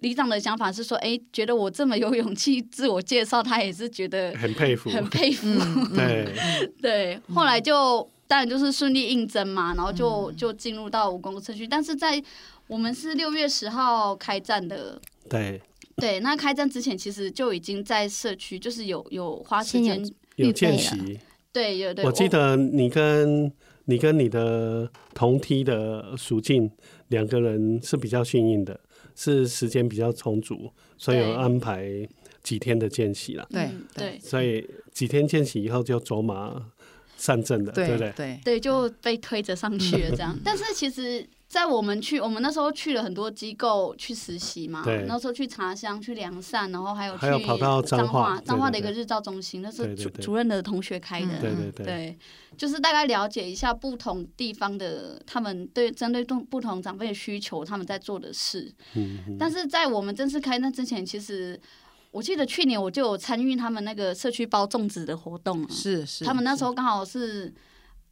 [0.00, 5.46] 李长的想法是说，哎，觉得我这么有勇气自我介绍，他也是觉得很佩服，很佩服。
[5.94, 6.34] 对
[6.82, 8.10] 对，后来就。
[8.26, 11.66] 当然就是顺利应征嘛，然后就就进入到武功社区。
[11.66, 12.22] 但是在
[12.66, 15.60] 我们是六月十号开战的，对
[15.96, 16.20] 对。
[16.20, 20.02] 那开战之前，其实就已经在社区，就是有有花时间
[20.36, 21.20] 有见习。
[21.52, 22.04] 对，有对。
[22.04, 23.52] 我记得你跟
[23.84, 26.70] 你跟你的同梯的淑静
[27.08, 28.80] 两个人是比较幸运的，
[29.14, 31.86] 是时间比较充足，所以有安排
[32.42, 33.46] 几天的见习了。
[33.50, 34.18] 对对。
[34.18, 36.70] 所以几天见习以后就走马。
[37.24, 38.12] 上阵的，对不对？
[38.14, 40.36] 对对，就被推着上去了，这样。
[40.44, 44.84] 但是其实，在我们去，我们那时候去了很多机构去实习嘛。
[45.08, 51.40] 那时候去茶香、去良善，然后还有去跑到彰化，彰化的一个日照中心，那是主主任的同学开的。
[51.40, 51.86] 对对对。
[51.86, 52.18] 对，
[52.58, 58.70] 就是大概了解一下不同地方的他们对针对不不同长辈的需求，他们在做的事。
[58.96, 59.38] 嗯。
[59.40, 61.58] 但是在我们正式开那之前，其实。
[62.14, 67.52] 我记得去年我就有参与他们那个社区包粽子的活动，是是，他们那时候刚好是，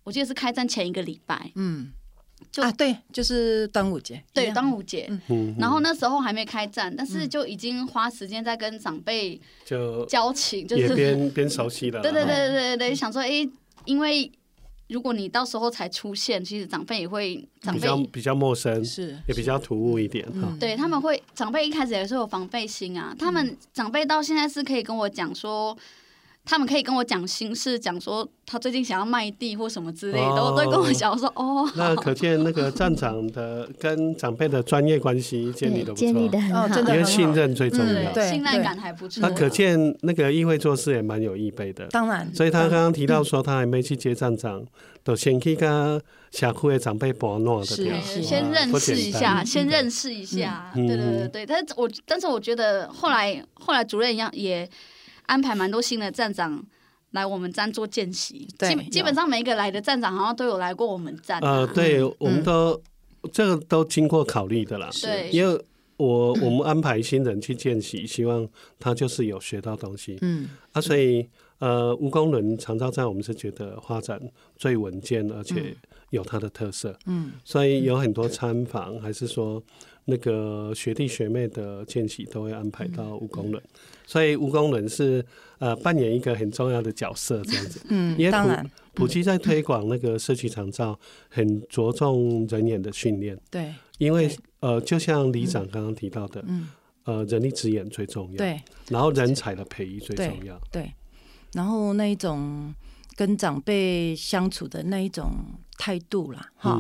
[0.03, 1.93] 我记得是开战前一个礼拜，嗯，
[2.51, 13.49] 就啊对，就是端午节，对端午节，嗯，然后那时候还没开战，但是就已经花时间在跟长辈就交情，就是边边熟悉的，对对对对对，想说哎，
[13.85, 14.31] 因为。
[14.89, 20.49] 如果你到时候才出现，其实长辈也会长辈比较比较陌生，是也比较突兀一点哈。
[20.51, 25.77] 嗯、对他们会长辈一开始也是有防备心啊，他们长辈到现在是可以跟我讲说。
[26.45, 31.71] 他们可以跟我讲心事，讲说他最近想要卖地或什么之类的，都会跟我讲说哦。
[31.77, 39.21] 那可见那个站长的跟长辈的专业关系建立的不错，建立的很好，因为信任最重要，信赖感还不错。
[39.21, 42.29] 那可见那个议会做事也蛮有预备的，当然。
[42.35, 44.65] 所以他刚刚提到说他还没去接站长，
[45.05, 46.03] 都先去跟
[46.33, 51.47] 社区的长辈博诺的，是先认识一下，先认识一下，对对对对。
[51.47, 54.69] 但是我但是我觉得后来后来主任一样也。
[55.27, 56.65] 安排蛮多新的站长
[57.13, 61.41] 来我们站做见习，基基本上每一个来的站长好像都有来过我们站。
[61.41, 62.81] 呃，对，我们都
[63.33, 64.89] 这个都经过考虑的啦。
[65.03, 65.63] 对，因为
[65.99, 70.19] 我我们安排新人去见习，希望他就是有学到东西。
[70.23, 74.21] 嗯，啊，所以呃，吴公仑长照站我们是觉得发展
[74.57, 75.77] 最稳健，而且
[76.11, 76.99] 有它的特色。
[77.07, 79.63] 嗯，所以有很多参访，还是说
[80.05, 83.63] 那个学弟学妹的见习都会安排到吴公仑。
[84.05, 85.25] 所以务工人是
[85.59, 87.81] 呃扮演一个很重要的角色，这样子。
[87.89, 90.99] 嗯，因为普普及在推广那个社区长照，
[91.31, 93.39] 很着重人员的训练。
[93.51, 96.69] 对，因为呃，就像里长刚刚提到的，嗯，
[97.05, 98.37] 呃，人力资源最重要。
[98.37, 98.61] 对，
[98.91, 100.61] 然后人才的培育最重要。
[100.71, 100.93] 对，
[101.53, 102.75] 然后那一种
[103.17, 105.31] 跟长辈相处的那一种
[105.79, 106.79] 态度啦，哈。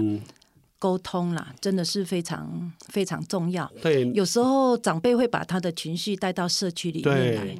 [0.83, 3.71] 沟通啦，真的是非常非常重要。
[3.81, 7.57] 对，有时候长辈会把他的情绪带到社区里面来，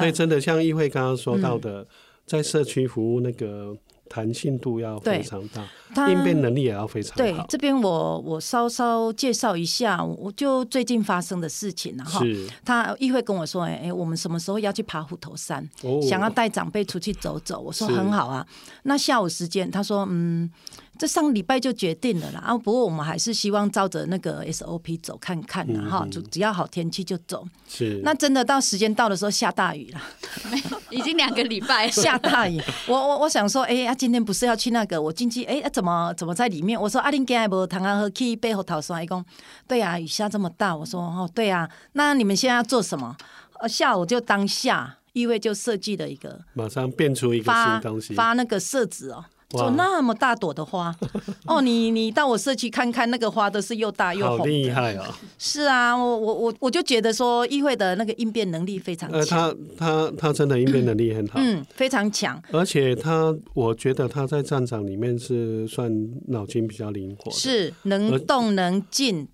[0.00, 1.86] 所以真的像议会刚刚说到的，嗯、
[2.24, 3.76] 在社区服务那个。
[4.14, 7.16] 弹性度要非常大，应变能力也要非常好。
[7.16, 15.66] 对，这边我我稍稍介绍一下，我就最近发生的事情然后是，他议会跟我说，哎、欸，我们什么时候要去爬虎头山？
[15.82, 17.58] 哦、想要带长辈出去走走。
[17.58, 18.46] 我说很好啊。
[18.82, 20.50] 那下午时间，他说，嗯。
[20.98, 22.56] 这上礼拜就决定了啦啊！
[22.56, 27.44] 不过我们还是希望照着那个 SOP 走看看的哈，就、嗯、只要好天气就走。
[27.66, 28.00] 是。
[28.04, 30.00] 那真的到时间到的时候下大雨了，
[30.50, 32.60] 没有，已经两个礼拜 下大雨。
[32.86, 35.00] 我我我想说，哎、欸，啊，今天不是要去那个？
[35.00, 36.80] 我进去，哎、欸，怎么怎么在里面？
[36.80, 39.24] 我说阿玲今天不堂安和去背后逃生，一共
[39.66, 40.76] 对啊，雨下这么大。
[40.76, 43.16] 我说哦，对啊，那你们现在要做什么？
[43.60, 49.24] 呃，下午就当下，意味就设计了一个，马上变出一个新东西，发那个设置哦。
[49.58, 50.94] 做那么大朵的花，
[51.46, 55.04] 哦，你你到我社区看看，那个花都是又大又红，好厉害哦！
[55.38, 65.90] 是啊，我我我我就觉得说议会的那个应变能力非常强，呃，他他他真的应变能力很好，嗯，非常强，而且他我觉得他在战场里面是算
[66.28, 69.28] 脑筋比较灵活，是能动能静，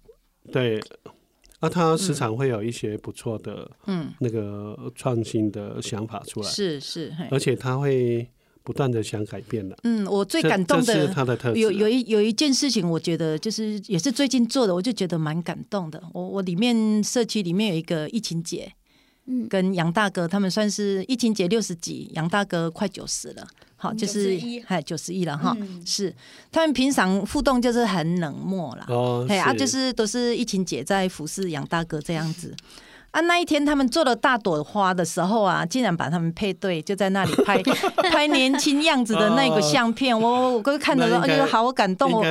[0.53, 0.81] 对，
[1.61, 4.09] 啊，他时常会有一些不错的嗯。
[4.21, 8.29] 那个创新的想法出来，是是，而且他会。
[8.69, 9.75] 不断的想改变了。
[9.85, 15.99] 嗯，我最感动的，的有有一有一件事情，我觉得就是也是最近做的，我就觉得蛮感动的。
[16.13, 18.71] 我我里面社区里面有一个疫情姐，
[19.25, 25.57] 嗯，跟杨大哥他们算是疫情姐六十几，杨大哥快九十了，好，就是还九十一了哈。
[25.87, 26.15] 是
[26.53, 32.55] 他们平常互动就是很冷漠啦，哦，对啊，就是都是疫情姐在服侍杨大哥这样子。
[33.11, 37.63] 啊，那一天他们做了大朵花的时候啊，竟然把他们配对，就在那里拍
[38.13, 40.15] 拍年轻样子的那个相片。
[40.15, 42.23] 哦、我我哥看到说，觉得好感动哦。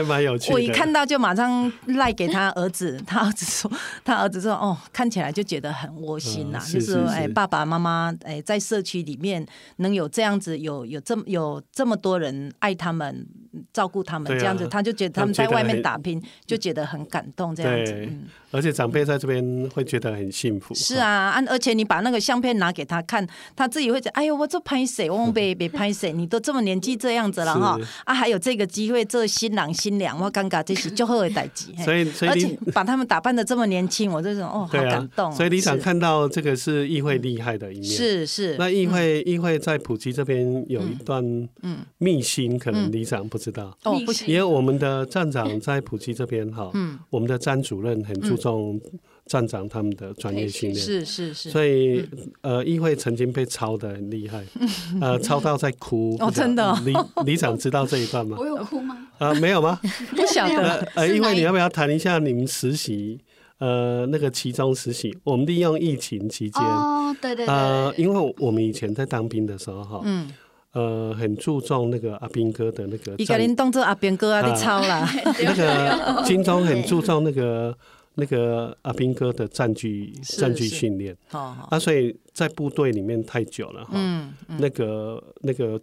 [0.51, 3.71] 我一看到就马上赖给他儿子，他儿子说，
[4.05, 9.45] 他儿子说，哦，看起来就觉得很窝心呐，就是说，哎，爸爸妈妈哎，在社区里面
[9.77, 13.25] 能有这样子，有有这么有这么多人爱他们。
[13.73, 18.09] 照顾他们这样子，他就觉得他们在外面打拼，就觉得很感动这样子。
[18.51, 20.73] 而且长辈在这边会觉得很幸福。
[20.73, 25.09] 是啊，而且你把那个相片拿给他看，他自己会讲：“哎呦，我这拍谁？
[25.09, 26.13] 我 别别拍谁？
[26.13, 31.73] 你都这么年纪这样子了哈啊，还有这个机会做新郎新娘，我尴尬这是最后的代志。
[31.83, 35.29] 所以，而且 把他们打扮的这么年轻，我这种哦，好感动。
[35.33, 37.89] 所以李想看到这个是议会厉害的一面。
[37.89, 38.55] 是是。
[38.57, 41.21] 那议会议会在普吉这边有一段
[41.63, 43.77] 嗯秘辛，可能李长不知道。
[43.83, 48.79] 哦，不行，因为我们的站长在普吉这边哈，嗯，我们的詹主任很注重
[49.25, 52.07] 站长他们的专业训练，是是是，所以
[52.41, 54.45] 呃，议会曾经被抄的很厉害，
[55.01, 56.15] 呃，抄到在哭。
[56.19, 56.93] 哦，真的，里
[57.25, 58.37] 里长知道这一段吗？
[58.39, 59.07] 我有哭吗？
[59.17, 59.79] 啊，没有吗？
[60.15, 60.79] 不晓得。
[60.95, 63.19] 呃，议会你要不要谈一下你们实习？
[63.59, 70.29] 呃，那个其中实习，我们利用疫情期间，哦，对对对，呃，因为我们以前在当兵的时候哈，嗯。
[70.73, 75.09] 呃，很注重那个阿兵哥的那个，一个人当做阿兵哥啊，你抄啦。
[75.43, 77.75] 那个金钟很注重那个
[78.15, 81.17] 那个阿兵哥的战具战具训练。
[81.31, 83.91] 哦，啊，所以在部队里面太久了哈。
[83.93, 84.33] 嗯。
[84.59, 85.79] 那个那个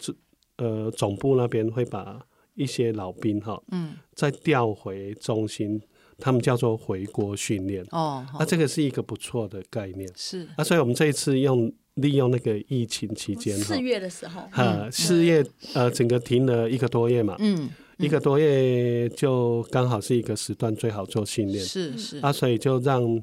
[0.58, 2.20] 呃总部那边会把
[2.54, 5.80] 一些老兵哈，嗯，再调回中心，
[6.18, 7.84] 他们叫做回国训练。
[7.90, 8.24] 哦。
[8.38, 10.08] 啊，这个是一个不错的概念。
[10.14, 10.46] 是。
[10.56, 11.72] 啊，所以我们这一次用。
[11.94, 23.22] 利用那个疫情期间，四月的时候，哈，四月呃，整个停了一个多月嘛，嗯，一个多月就刚好是一个时段，最好做训练，是是，啊，所以就让。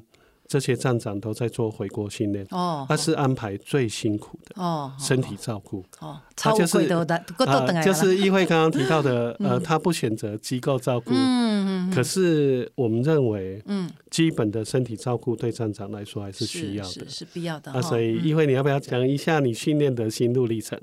[0.52, 5.82] 这些站长都在做回国训练，哦，他是安排最辛苦的哦，身体照顾。
[6.00, 6.78] 哦，他就是
[7.46, 17.72] 啊，就是议会刚刚提到的， 呃，他不选择机构照顾，嗯嗯，可是我们认为，嗯，基本的身体照顾对站长来说还是需要的，是必要的。
[17.72, 20.78] 啊，所以议会你要不要讲一下你训练的心路历程？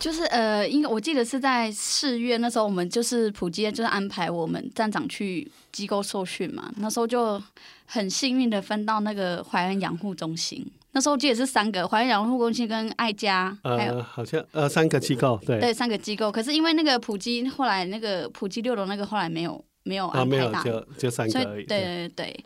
[0.00, 6.70] 就是呃，应该我记得是在四月那时候，我们就是普及，就是安排我们站长去机构受训嘛。
[6.76, 7.40] 那时候就
[7.86, 10.66] 很幸运的分到那个怀恩养护中心。
[10.92, 16.30] 那时候我记得是三个怀恩养护中心跟爱家，还有、呃、好像呃三个机构，对对三个机构。
[16.30, 21.66] 可是因为那个普及后来那个普及六楼那个后来没有没有安排到，啊、就就三个而已。
[21.66, 22.26] 对对对。
[22.26, 22.44] 对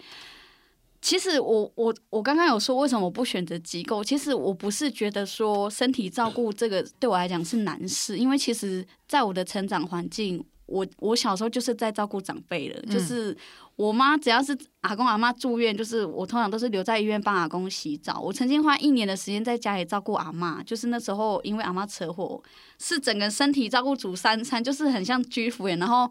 [1.09, 4.05] 其实我我我刚刚有说为什么我不选择机构？
[4.05, 13.35] 其实我不是觉得说身体照顾这个对我来讲是难事，因为其实在我的成长环境，我我小时候就是在照顾长辈了，就是
[13.77, 18.21] 我妈只要是阿公阿妈住院，就是我通常都是留在医院帮阿公洗澡。
[18.21, 22.43] 我曾经花一年的时间在家里照顾阿妈，就是那时候因为阿妈车祸，
[22.79, 26.07] 是整个身体照顾煮三餐，就是很像居服员，然后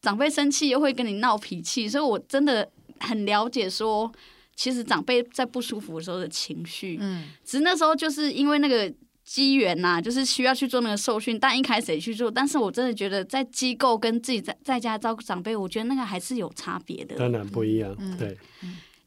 [0.00, 2.66] 长辈生气又会跟你闹脾气，所以我真的。
[3.00, 4.10] 很了解说，
[4.58, 8.92] 其实长辈在不舒服的时候的情绪，嗯，只是那时候就是因为那个
[9.24, 18.36] 机缘呐，就是需要去做那个受训，但一开始也去做，但是我真的觉得在机构跟自己在在家照顾长辈，我觉得那个还是有差别的，当然不一样，嗯、对。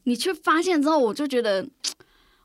[0.04, 1.68] 你去发现之后，我就觉得，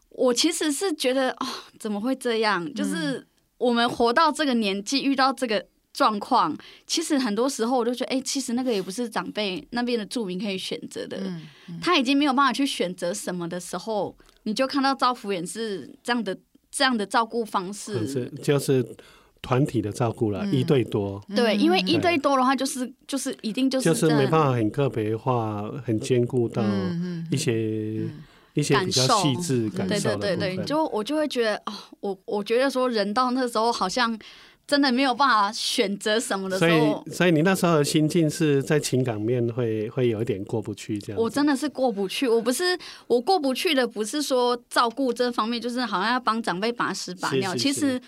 [0.10, 1.48] 我其实是觉得哦，
[1.80, 2.74] 怎么会这样？
[2.74, 3.26] 就是
[3.58, 5.66] 我们活到这个年纪，遇到这个。
[5.98, 11.18] 状况其实很多时候我都觉得，哎、欸，其实那个也不是长辈那边的住民可以选择的。
[11.22, 16.38] 嗯嗯、他已经没有办法去选择什么的时候，你就看到照服员是这样的
[16.70, 18.86] 这样的照顾方式，是就是
[19.42, 21.20] 团体的照顾了，嗯、一对多。
[21.36, 26.62] 对，因为一对多的话，就是就是一定就是就是没办法很个别化，很兼顾到
[27.32, 28.24] 一些、嗯、
[28.54, 30.16] 一些比较细致感受。
[30.18, 34.16] 对对对对，就我就会觉得哦，我我觉得说人到那时候好像。
[34.68, 41.22] 真的没有办法选择什么的时候，所以所以你那时候的心境是在情感面会会有一点过不去这样。
[41.22, 47.54] 我真的是过不去，我不是我过不去的，不是说照顾这方面，就是好像要帮长辈把屎把尿。
[47.54, 48.02] 是是是其实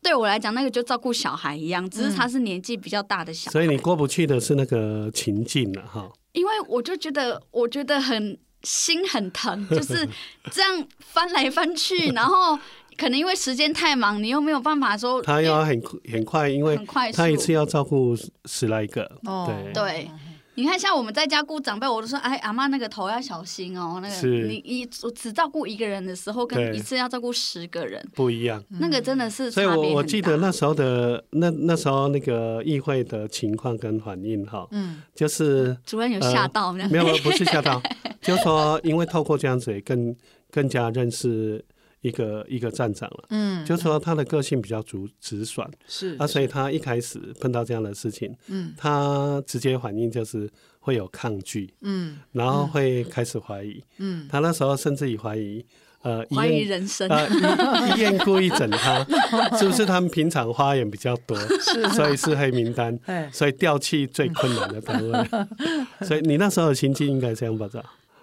[0.00, 3.52] 对我来讲，那个就照顾小孩一样，只是他是年纪比较大的小孩。
[3.52, 6.08] 所以你过不去的是那个情境了哈。
[6.30, 10.08] 因为我就觉得，我觉得很心很疼，就是
[10.52, 12.56] 这样翻来翻去，然后。
[12.96, 15.80] 可能因为时间太忙，你又没有办法说他要很
[16.10, 16.78] 很快，因为
[17.12, 19.02] 他一次要照顾十来个。
[19.24, 20.10] 哦，对对，
[20.54, 23.98] 你看像我们在家顾长辈，我都说哎，阿妈那个头要小心哦。
[24.00, 28.62] 那个你一只照顾一个人的时候，跟一次要照顾十个人不一样。
[28.68, 37.04] 那个真的是，所以我我记得那时候的那那时候那个议会的情况跟反应哈，嗯，就是主任有吓到没有？
[37.18, 37.82] 不是吓到，
[38.22, 40.14] 就说因为透过这样子，更
[40.52, 41.64] 更加认识。
[42.04, 50.46] 一个一个站长了，嗯，就说他的个性比较直直爽，是啊，所以他一开始碰到这样的事情，嗯，他直接反应就是
[50.80, 55.64] 会有抗拒，嗯，然后会开始怀疑，嗯，他那时候甚至于怀疑，
[56.02, 59.02] 呃，怀疑人生，呃，医院故意整他，
[59.56, 63.00] 是不是他们平常花园比较多，是，所以是黑名单，
[63.32, 65.26] 所以调去最困难的单位，
[66.06, 67.66] 所以你那时候的心境应该这样吧？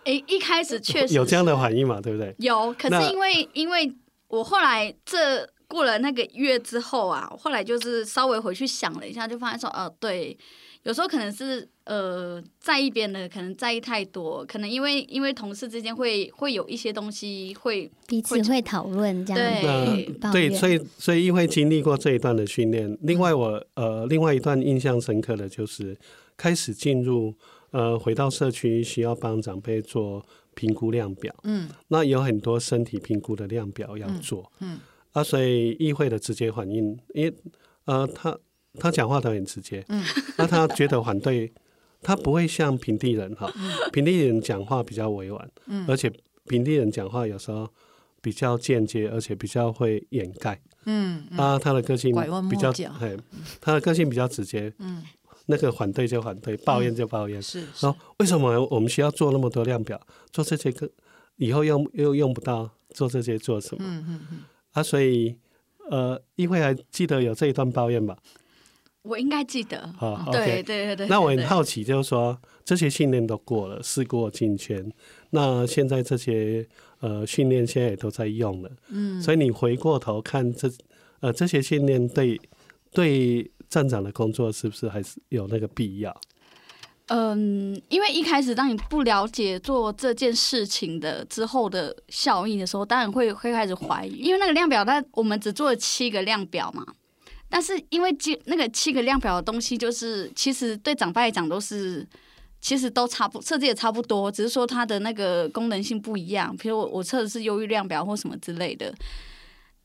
[0.04, 2.34] 哎，一开始确实有这样的反应嘛，对不对？
[2.40, 3.94] 有，可是因为因为
[4.28, 10.36] 我后来这过了那个月之后啊，后来就是稍微回去想了一下，就发现说，哦，对，
[10.84, 19.96] 有时候可能是呃在意别人的，可能在意太多，可能因为因为同事之间会会有一些东西会彼此会讨论这样，
[20.32, 25.96] 对对，所以所以因为经历过这一段的训练，另外我呃另外一段印象深刻的就是
[26.36, 27.36] 开始进入。
[27.72, 34.80] 呃，回到社区需要帮长辈做评估量表，嗯，那有很多身体评估的量表要做，嗯，嗯
[35.14, 37.34] 啊，所以议会的直接反应，因为
[37.86, 38.38] 呃，他
[38.78, 40.04] 他讲话都很直接，嗯，
[40.38, 41.52] 那他觉得反对，
[42.02, 43.50] 他不会像平地人哈，
[43.94, 46.12] 平地人讲话比较委婉，嗯，而且
[46.48, 47.70] 平地人讲话有时候
[48.22, 52.14] 比较间接，而且比较会掩盖，嗯，啊，他的个性
[52.50, 53.18] 比较，嘿，
[53.62, 55.02] 他的个性比较直接，嗯。
[55.48, 57.40] 那个反对就反对，抱怨就抱怨。
[57.40, 60.00] 嗯、是，说为什么我们需要做那么多量表，
[60.32, 60.90] 做这些个
[61.38, 63.84] 以后用又用不到，做这些做什么？
[63.86, 64.40] 嗯嗯嗯。
[64.72, 65.36] 啊，所以
[65.90, 68.18] 呃，议会还记得有这一段抱怨吧？
[69.02, 69.92] 我应该记得。
[69.98, 71.08] 好，对对对对。
[71.08, 74.90] 那我很好奇，就是说这些训练都过了，事过境迁，
[75.32, 76.66] 那现在这些
[77.00, 78.72] 呃训练现在也都在用了。
[78.90, 79.22] 嗯。
[79.22, 80.72] 所以你回过头看这
[81.20, 82.40] 呃这些训练对
[82.92, 83.52] 对。
[83.72, 86.16] 站长的工作是不是还是有那个必要？
[87.08, 94.12] 嗯，因为一开始当你不了解做这件事情的之后的效应的时候，当然会会开始怀疑。
[94.18, 96.86] 因为那个量表，它我们只做了七个量表嘛，
[97.50, 98.16] 但是因为
[98.46, 102.08] 那个七个量表的东西，就是其实对长辈来讲都是
[102.60, 106.56] 其实都差不设计也差不多，只是说它的那个功能性不一样。
[106.58, 108.94] 比如我我测的是忧郁量表或什么之类的。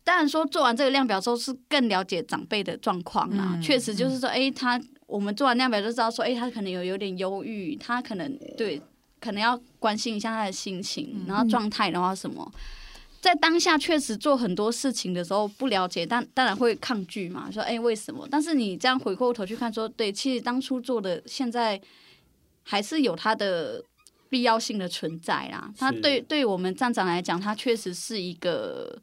[0.06, 8.80] 当然说做完这个量表之后是更了解长辈的状况啦，嗯、确实就是说，哎、欸，他我们做完量表就知道说，哎、欸，他可能有有点忧郁，他可能对，
[9.20, 12.48] 可能要关心一下他的心情，然后状态的话什么，
[13.20, 18.28] 在当下确实做很多事情的时候不了解，但当然会抗拒嘛，说，哎、欸，为什么？
[18.30, 21.80] 但是你这样回过头去看说，对，其实当初做的现在
[22.62, 23.82] 还是有它的
[24.28, 25.68] 必要性的存在啦。
[25.76, 28.96] 他对对我们站长来讲，他确实是一个。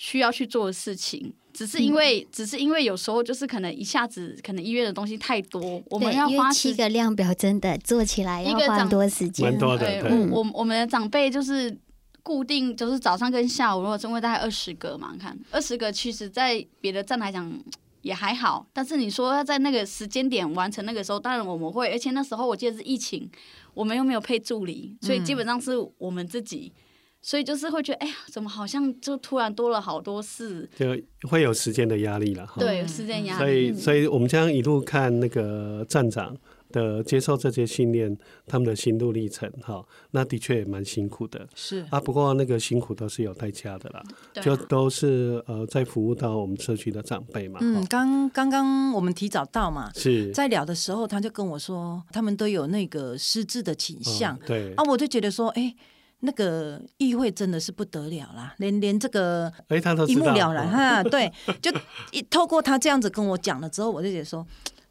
[0.00, 9.50] 需要去做的事情，只是因为，嗯、只是因为有时候就是可能一下子，可能医院的东西太多，我们要花七个量表，真的做起来要花很多时间。
[9.50, 11.76] 蛮多的，对，嗯、我我们的长辈就是
[12.22, 17.52] 固定，就是早上跟下午，如果中位大概二十个嘛，看二十个，其实在别的站来讲
[18.00, 23.30] 也还好，但是你说要在那个时间点完成那个时候，当然我们会，而且那时候我记得是疫情，
[23.74, 26.72] 我们又没有配助理，所以基本上是我们自己。
[26.74, 26.80] 嗯
[27.22, 30.96] 所以就是会觉得，哎呀，怎么好像就突然多了好多事，就
[31.28, 32.48] 会有时间的压力了。
[32.58, 33.38] 对，有时间压力。
[33.38, 36.34] 所以，所以我们这样一路看那个站长
[36.72, 38.16] 的接受这些训练，
[38.46, 41.46] 他们的心路历程，哈，那的确也蛮辛苦的。
[41.54, 44.02] 是啊，不过那个辛苦都是有代价的啦，
[44.36, 47.60] 啊、就都是呃在服务到我们社区的长辈嘛。
[47.60, 54.34] 嗯，刚刚刚我们提早到嘛，是在聊的时候，他就跟我说，他们都有那个失智的倾向。
[54.36, 55.76] 哦、对啊，我就觉得说，哎。
[56.20, 59.50] 那个议会真的是不得了啦，连连这个
[60.06, 61.72] 一目了然哈， 对，就
[62.12, 64.46] 一透过他这样子跟我讲了之后，我就觉得说，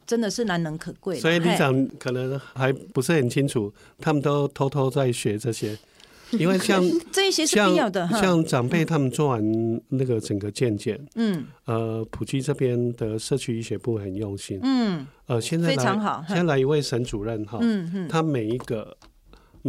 [0.08, 1.20] 真的是难能可贵。
[1.20, 5.78] 所以李长可能还不是很清楚，他们都偷偷在学这些，
[6.32, 8.08] 因为像 这些是必要的。
[8.10, 18.98] 像长辈他们做完那个整个健检，嗯，呃，普及这边的社区医学部很用心，嗯，呃，现在非常好，现在来一位沈主任哈，嗯嗯，他每一个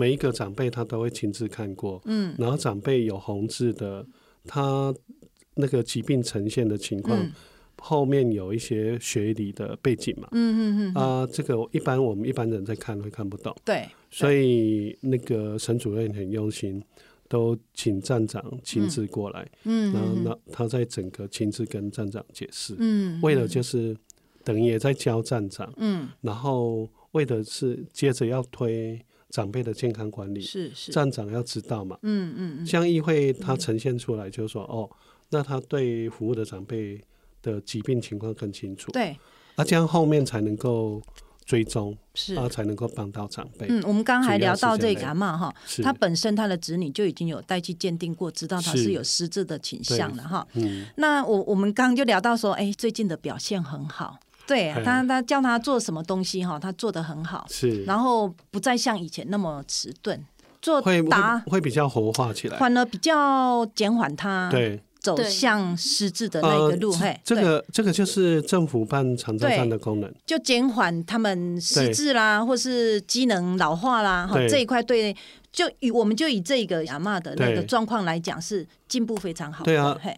[0.01, 4.07] 每一个长辈他都会亲自看过，嗯，然后长辈有红字的，
[4.45, 4.95] 他
[5.55, 7.19] 那个疾病呈现的情况。
[7.21, 7.33] 嗯。
[7.83, 16.85] 后面有一些学理的背景嘛，嗯嗯嗯，啊，这个一般我们一般人在看会看不懂，对，所以那个沈主任很用心，
[17.27, 23.97] 都请站长亲自过来，嗯，然后那他在整个亲自跟站长解释，嗯，为了就是
[24.45, 29.01] 等于也在教站长，嗯，然后为的是接着要推
[29.31, 34.91] 长辈的健康管理，是是，站长要知道嘛，嗯嗯，像议会它呈现出来就是说，哦，
[35.31, 37.01] 那他对服务的长辈。
[37.43, 39.17] 的疾病情况更清楚，对，
[39.55, 41.01] 啊，这样后面才能够
[41.47, 42.35] 追踪，是。
[42.35, 43.67] 啊，才能够帮到长辈。
[43.71, 45.51] 嗯，我们刚还聊到这个阿嬷哈，
[45.83, 50.47] 他本身他的子女就已经有带去鉴定过，知道他是有失智的倾向了哈。
[50.53, 54.19] 嗯，那我我们刚刚就聊到说，哎，最近的表现很好，
[54.51, 60.21] 对他他叫他做什么东西哈，他做的很好，是，然后不再像以前那么迟钝，
[60.61, 64.81] 做答会比较活化起来，反而比较减缓他对。
[65.01, 75.17] 走向失智的那一个路，嘿，这个这个就是政府办长照站的功能，就减缓他们失智啦，或是机能老化啦，哈，这一块对，
[75.51, 79.65] 就以我们就以这个阿妈的那个状况来讲，是进步非常好。
[79.65, 80.15] 对啊，嘿，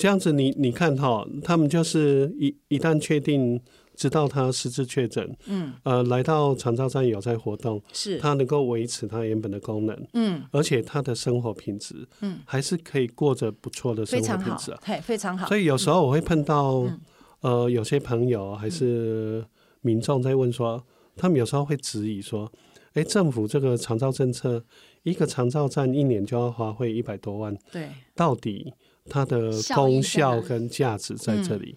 [0.00, 3.60] 这样子你你看哈，他们就是一一旦确定。
[3.96, 15.46] 知道他失智确诊，嗯，呃，来到长照站有在活动，是，他能够维持他原本的功能，嗯，而且他的生活品质，嗯，还是可以过着不错的生活品质啊，嘿，非常好。
[15.48, 17.00] 所以有时候我会碰到，嗯、
[17.42, 19.44] 呃，有些朋友还是
[19.82, 20.82] 民众在问说，
[21.14, 22.50] 他们有时候会质疑说，
[22.94, 24.64] 哎，政府这个长照政策，
[25.02, 28.72] 一个长照站一年就要花费一百多万，对，到底？
[29.06, 31.76] 它的功效跟价值在这里，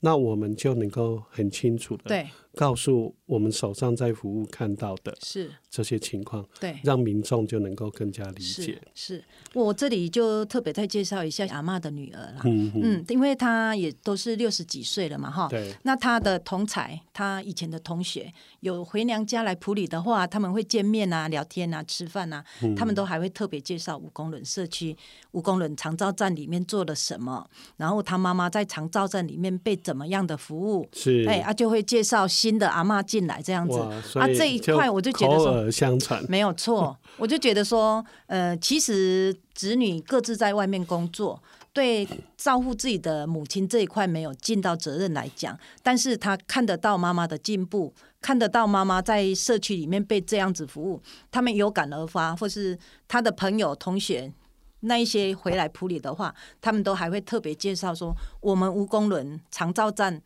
[0.00, 2.28] 那我们就能够很清楚的对。
[2.54, 5.50] 告诉我们手上在服务看到的是。
[5.70, 8.78] 这些情况，对，让民众就能够更加理解。
[8.94, 9.24] 是，是。
[9.54, 15.74] 我这里就特别再介绍一下阿妈的女儿啦，嗯嗯，因为她也都是六十几岁了嘛，哈，对。
[15.84, 18.30] 那她的同才，她以前的同学
[18.60, 24.94] 有回娘家来普里的话，他们会见面啊、聊天啊、吃饭啊，嗯、他们都还会特别介绍五公仑社区、
[25.30, 27.48] 五公仑长照站里面做了什么，
[27.78, 32.28] 然后她妈妈在长照站里面被怎么样的服务，是，哎，啊就会介绍。
[32.42, 33.78] 新的阿妈进来这样子
[34.18, 41.40] 啊，这一块我就觉得说相传没有错， 我就觉得说，呃，其实子女各自在外面工作，
[41.72, 42.04] 对
[42.36, 52.76] 照顾自己的母亲这一块没有尽到责任来讲，但是他看得到妈妈的进步，看得到妈妈在社区里面被这样子服务，他们有感而发，或是
[53.06, 54.32] 他的朋友同学
[54.80, 60.20] 那一些回来普里的话，他们都还会特别介绍说，我们吴公仑长照站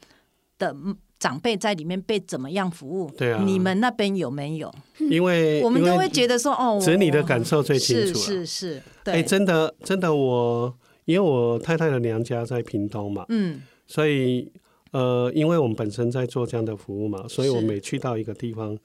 [0.56, 0.74] 的。
[1.18, 3.10] 长辈在里面被怎么样服务？
[3.16, 4.72] 对啊，你们那边有没有？
[4.98, 8.14] 因为 我们都会觉得说，哦，子女的感受最清楚了。
[8.14, 9.14] 是是是，对。
[9.14, 10.74] 哎，真的真的，我
[11.06, 14.50] 因为我太太的娘家在屏东嘛，嗯，所以
[14.92, 18.76] 呃，因为我们本身在做这样的服务嘛，所以我每去到一个地方，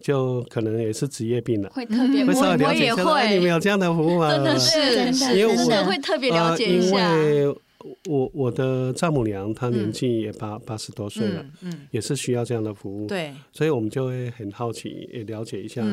[0.00, 3.34] 就可能也是职业病了，会特别，我我也会。
[3.34, 4.30] 你们有这样的服务吗？
[4.34, 6.96] 真的是，因为真的会特别了解一下。
[8.08, 15.84] 我我的丈母娘她年纪也八八十多岁了，嗯，嗯，也是需要这样的服务，对，所以我们就会很好奇，也了解一下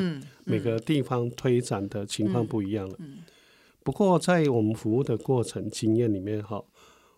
[0.44, 2.96] 每个地方推展的情况不一样了。
[3.00, 3.18] 嗯，嗯，
[3.82, 6.64] 不过在我们服务的过程经验里面，哈，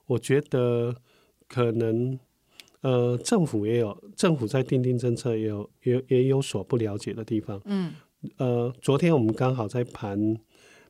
[0.07, 0.95] 我觉得
[1.49, 2.19] 可能
[2.81, 7.61] 呃，政府也有政府在定定政策，也有也也有所不了解的地方。
[7.67, 7.93] 嗯，
[8.39, 10.37] 呃，昨天我们刚好在盘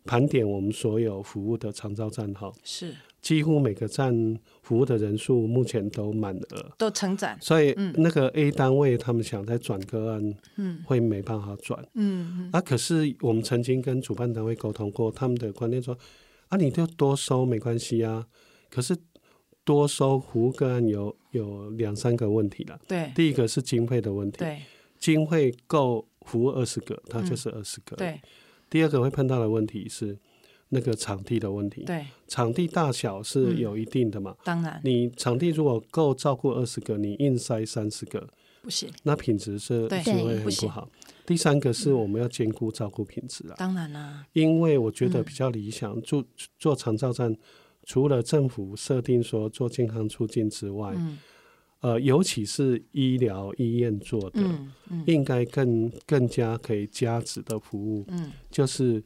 [0.05, 2.95] 盘点我们所有服务的长照站，哈，是。
[3.25, 7.35] 几乎每个站服务的人数目前都满额，都成长。
[7.41, 11.83] 所以那个 A 单位他们想再转个案，嗯，会没办法转。
[11.95, 15.97] 嗯，啊，可是我们曾经跟主办单位沟通过，他们的观念说，
[16.49, 18.27] 啊，你就多收没关系啊。
[18.69, 18.95] 可是
[19.65, 22.79] 多收服务个案有有两三个问题了。
[22.87, 24.37] 对，第一个是经费的问题。
[24.37, 24.61] 对，
[24.99, 27.97] 经费够服务二十个，它就是二十个。
[27.97, 28.21] 对，
[28.69, 30.19] 第二个会碰到的问题是。
[30.75, 34.35] 那个场地的问题，对，场地大小是有一定的嘛？
[34.43, 38.29] 当然，你场地如果够照顾二十个，你硬塞三十个
[38.61, 40.91] 不行，那品质是是会很不好。
[41.25, 46.23] 第三个是我们要兼顾照顾品质啊，当然啦，因为我觉得比较理想，做
[46.59, 47.35] 做长照站，
[47.85, 50.93] 除了政府设定说做健康促进之外，
[51.81, 54.41] 呃，尤其是医疗医院做的，
[55.07, 58.05] 应该更更加可以加值的服务，
[58.51, 59.03] 就是。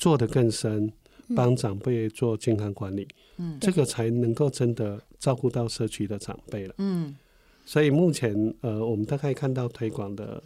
[0.00, 0.92] 做的更深，
[1.34, 3.06] 帮长辈做健康管理，
[3.36, 7.16] 嗯，这个才能够真的照顾到社区的长辈了，嗯。
[7.64, 10.42] 所以目前呃，我们大概看到推广的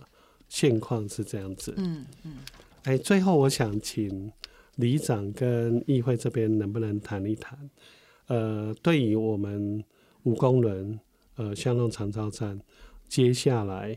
[0.49, 2.33] 现况是这样子，嗯嗯。
[2.83, 4.33] 哎，最后我想请
[4.77, 7.57] 里长跟议会这边能不能谈一谈？
[8.27, 9.85] 呃，对于我们
[10.25, 10.99] 无公轮
[11.37, 12.61] 呃巷弄长照站，
[13.09, 13.97] 接下来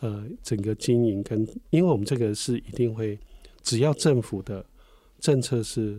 [0.00, 3.18] 呃整个经营跟，因为我们这个是一定会，
[3.62, 4.62] 只要政府的
[5.18, 5.98] 政策是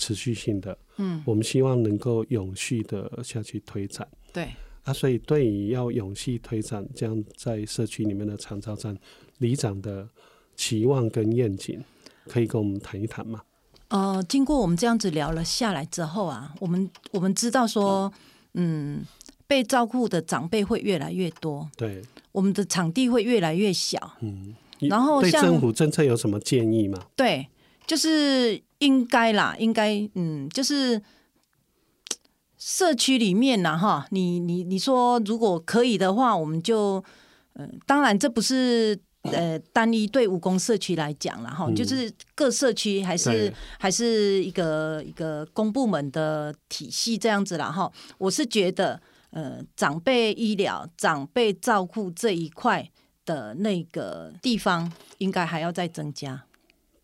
[0.00, 4.08] 持续性的，嗯，我们希望能够永续的下去推展。
[4.32, 4.48] 对。
[4.84, 8.96] 啊，所以对于要永续推展这样在社区里面的长照站，
[9.36, 10.08] 里长的
[10.56, 11.78] 期望跟愿景，
[12.26, 13.42] 可以跟我们谈一谈吗？
[13.88, 18.10] 呃，经过我们这样子聊了下来之后啊，我们我们知道说，
[18.54, 19.04] 嗯，
[19.46, 22.00] 被照顾的长辈会越来越多，对，
[22.32, 26.98] 我们的场地会越来越小，嗯，然后对政府政策有什么建议吗？
[27.14, 27.46] 对，
[27.86, 31.00] 就是应该啦，应该，嗯，就是
[32.58, 37.04] 社区里面呢，哈，你你你说如果可以的话，我们就，
[37.54, 38.98] 嗯、呃，当然这不是。
[39.24, 47.92] 呃，单一对武功社区来讲了哈，嗯、就是各社区还是对还是一个一个公部门的体系这样子了哈。
[48.16, 52.90] 我是觉得，呃，长辈医疗、长辈照顾这一块
[53.26, 56.42] 的那个地方，应该还要再增加。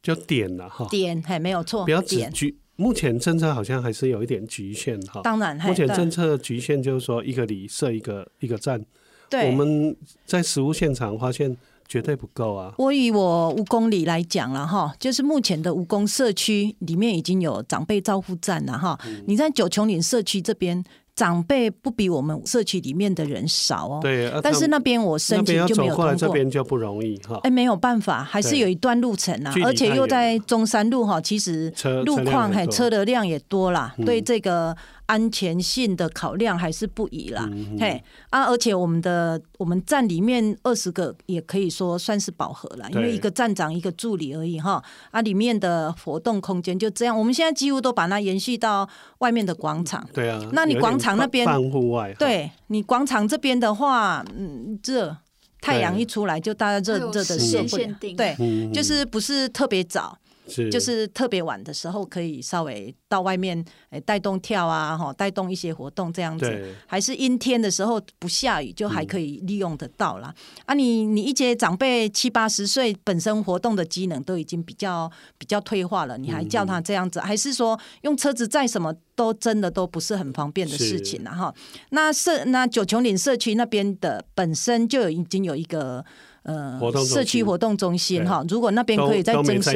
[0.07, 2.57] 就点了哈，点还没有错，不要只局。
[2.77, 5.21] 目前政策好像还是有一点局限哈。
[5.25, 8.81] 当然，目前政策局限就是说，一个里设一个一个站。
[9.29, 11.57] 对，我们在实物现场发现。
[11.89, 12.75] 绝对不够啊！
[12.79, 18.99] 我以我五公里来讲了哈，就是目前的五公社区里面已经有长辈照护站了哈。
[19.07, 20.83] 嗯、你在九琼岭社区这边。
[21.17, 27.41] 长辈不比我们社区里面的人少哦，对，但是那边我申请就没有通过，这边就不容易哈。
[27.43, 31.73] 哎，没有办法，还是有一段路程啊，而且又在中山路哈，其实
[32.05, 34.77] 路况还车的量也多啦，对这个
[35.07, 37.49] 安全性的考量还是不宜啦。
[37.81, 44.83] 嘿啊，而且我们的我们站里面二十个也可以说算是饱和了，因为一个站长一个助理而已哈。
[45.11, 48.89] 啊，里面的活动空间就这样，我们现在几乎都把它延续到
[49.19, 50.07] 外面的广场。
[50.13, 51.17] 对啊，那你广场。
[51.17, 55.17] 那边，户外对你广场这边的话，嗯，热，
[55.63, 60.19] 太阳一出来就大家热热的受不了，对，就是不是特别早。
[60.49, 66.75] 是就是特别晚的时候，可以稍微到外面诶带动跳啊，哈，带动一些活动这样子。
[66.87, 70.35] 还是阴天的时候不下雨，就还可以利用得到啦。
[70.37, 81.55] 嗯、啊你，你你一些长辈七八十岁，本身活动的机能都已经比较比较退化了，你还叫他这样子，嗯、还是说用车子载什么都真的都不是很方便的事情了哈。
[81.91, 86.05] 那社那九琼岭社区那边的本身就已经有一个。
[86.47, 89.73] 呃，社区活动中心哈，如果那边可以再增设，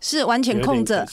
[0.00, 1.06] 是完全空着。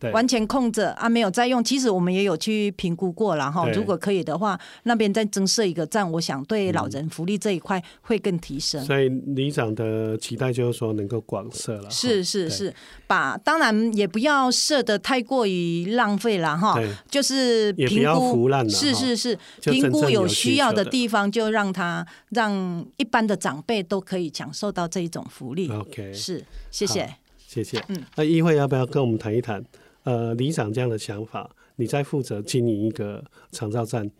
[0.00, 1.62] 对完全空着啊，没有再用。
[1.62, 3.68] 其实我们也有去评估过了哈。
[3.70, 8.84] 如果可以的话，那边再增设一个站，我想对老人福利这一块会更提升。
[8.84, 11.90] 所以里长的期待就是说能够广设了。
[11.90, 12.72] 是是是，
[13.06, 16.78] 把当然也不要设的太过于浪费了哈。
[17.10, 25.68] 就是评估，是是是，评估有需要的地方就让他让一般的长辈都可以享受到这一种福利。
[25.68, 27.08] OK，是，谢谢，
[27.46, 27.82] 谢谢。
[27.88, 29.64] 嗯，那议会要不要跟我们谈一谈？
[30.08, 34.10] 呃，里长这样的想法，你在负责经营一个长照站，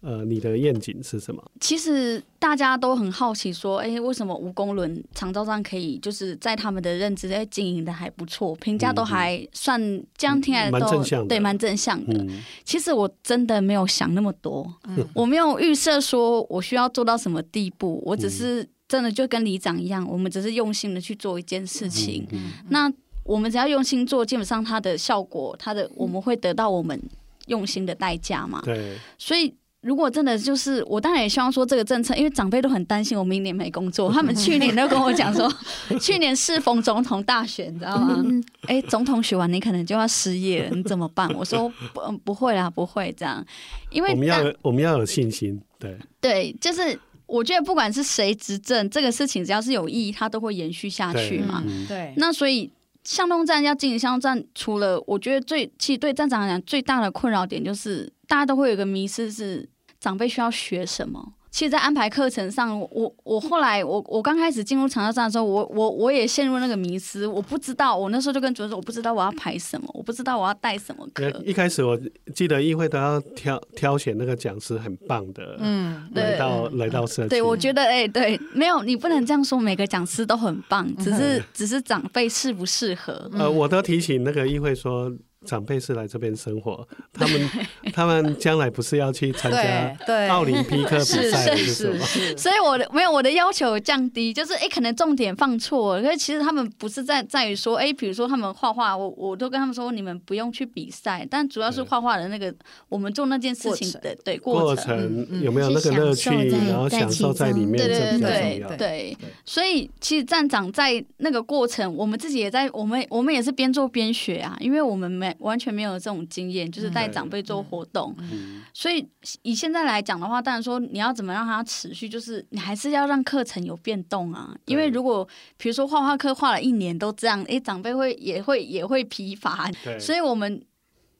[0.00, 1.40] 呃，你的愿景是什么？
[1.60, 9.80] 其实大家都很好奇，说，哎，为什么无公轮长照站可以就是在他们的认知在经营的还不错，评价都还算
[10.16, 12.18] 这样听来都、嗯、蛮正向的，对，蛮正向的。
[12.24, 22.26] 嗯、其实我真的没有想那么多，嗯、我没有预设说我需要做到什么地步，我只是真的就跟里长一样，我们只是用心的去做一件事情。
[22.68, 22.92] 那
[23.26, 27.00] 我们只要用心做，基本上它的效果，它的我们会得到我们
[27.46, 28.62] 用心的代价嘛。
[28.64, 28.96] 对。
[29.18, 29.52] 所以，
[29.82, 35.52] 如果真的就是，我当然也希望说这个政策，因为长辈都很担心我明年没工作， 他们去年都跟我讲说，
[36.00, 38.24] 去年适逢总统大选，你知道吗？
[38.66, 41.28] 哎，总统选完你可能就要失业了，你怎么办？
[41.34, 43.44] 我说不，不会啦，不会这样，
[43.90, 45.60] 因为我们要我们要有信心。
[45.78, 45.96] 对。
[46.20, 51.62] 对，就是我觉得不管是谁执政，这个事情只要是有意义，它都会延续下去嘛。
[51.88, 52.12] 对。
[52.16, 52.70] 那所以。
[53.06, 59.68] 向东站要进向东站，除了我觉得最，其实对站长来讲最大的困扰点就是，大家都会有一个迷失是
[60.00, 61.34] 长辈需要学什么。
[61.56, 71.30] 其实，在安排课程上，我我后来我我刚开始进入长沙站的时候，我我我也陷入那个迷失，我不知道，我那时候就跟主任说，我不知道我要排什么，我不知道我要带什么课。
[71.46, 71.98] 一开始我
[72.34, 77.30] 记得议会都要挑挑选那个讲师很棒的，嗯，来到来到社区。
[77.30, 83.30] 对，我觉得哎、欸，对，没有，你不能这样说，每个讲师都很棒，只是 只是长辈适不适合。
[83.32, 85.10] 呃，我都提醒那个议会说。
[85.46, 87.50] 长辈是来这边生活， 他们
[87.92, 89.96] 他们将来不是要去参加
[90.28, 92.04] 奥林匹克比赛的是吗？
[92.36, 96.02] 所以我的没有我的要求降低，就是哎、欸，可能重点放错了。
[96.02, 102.52] 可是其实他们不是在在于说，哎、欸，比如说他们画画，我我都跟他们说，你们不用去比赛，但主要是画画的那个
[102.88, 106.30] 我们做那件事情的对过程有没有那个乐趣，
[106.68, 109.16] 然后享受在里面，对对对对。
[109.44, 115.35] 所以其实站长在那个过程，我们自己也在，我们我们也是边做边学啊，因为我们没。
[115.40, 119.06] 完全没有这种经验，就是带长辈做活动，嗯、所以
[119.42, 124.56] 以现在来讲的话，当然说你要怎么让它持续，就是你还是要让课程有变动啊。
[124.66, 125.26] 因为如果
[125.56, 129.70] 比如说画画课画了一年都这样，哎，长辈会也会也会疲乏。
[129.98, 130.62] 所以我们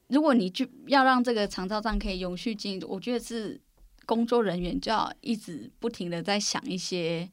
[0.09, 3.61] 如果你就要让这个长照站可以永续经营，我觉得是
[4.05, 7.29] 工作人员就要一直不停的在想一些。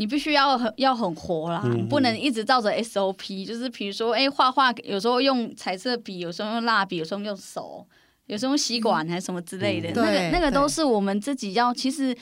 [0.00, 3.46] 你必须要很要很活啦，嗯、不能一直照着 SOP。
[3.46, 7.86] 就是比如说，哎、欸，画画有时候用彩色笔，有时候用蜡笔，有时候用手，
[8.24, 9.90] 有时候用吸管还是什么之类的。
[9.90, 12.16] 嗯、那个那个都是我们自己要，其实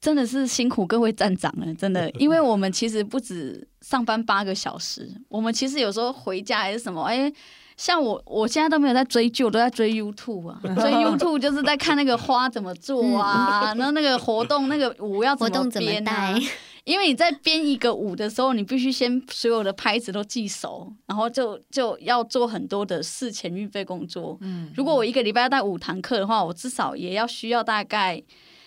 [0.00, 7.34] 真的是辛苦各位站长了，真的，因为我们其实不止上班八个小时，我们其实有时候回家还是什么，哎、欸，
[7.76, 16.38] 像我我现在都没有在追剧，我都在追 YouTube 啊， 追 YouTube 就是在看那个花怎么做啊，然后那个活动那个舞要怎么编啊。
[16.86, 24.38] 因为你在编一个舞的时候，你必须先所有的拍子都记熟，然后就就要做很多的事前预备工作。
[24.40, 28.22] 嗯，如果我一个礼拜要带五堂课的话，我至少也要需要大概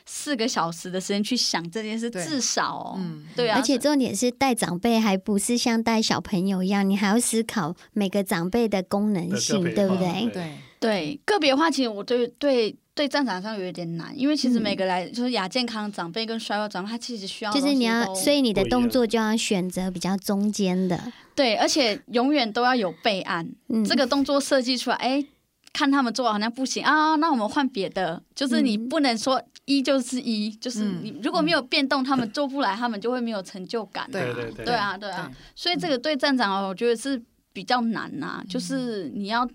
[0.06, 3.58] 四个小时的时间去想这件事，至少，嗯，对啊。
[3.58, 10.30] 而且重点是带长辈，还不是像带小朋友一样，你还要思考每个长辈的功能性，对不对？
[10.34, 12.76] 对对，个别的话，其实我对对。
[13.00, 21.02] 对战场上有一点难，因为其实每个来、嗯、就是亚健康长辈跟衰弱长辈，他其实需要就是你要，所以你的动作就要选择比较中间的，
[21.34, 23.50] 对，而且永远都要有备案。
[23.70, 25.26] 嗯、这个动作设计出来，哎，
[25.72, 28.22] 看他们做好像不行啊，那我们换别的。
[28.36, 34.10] 就是你不能说一就是一，就是你如果没有变动，他们做不来，他们就会没有成就感。
[34.12, 37.24] 对对对，对啊对啊，所以这个对站长我觉得是
[37.54, 39.50] 比较难呐、啊，就是你要。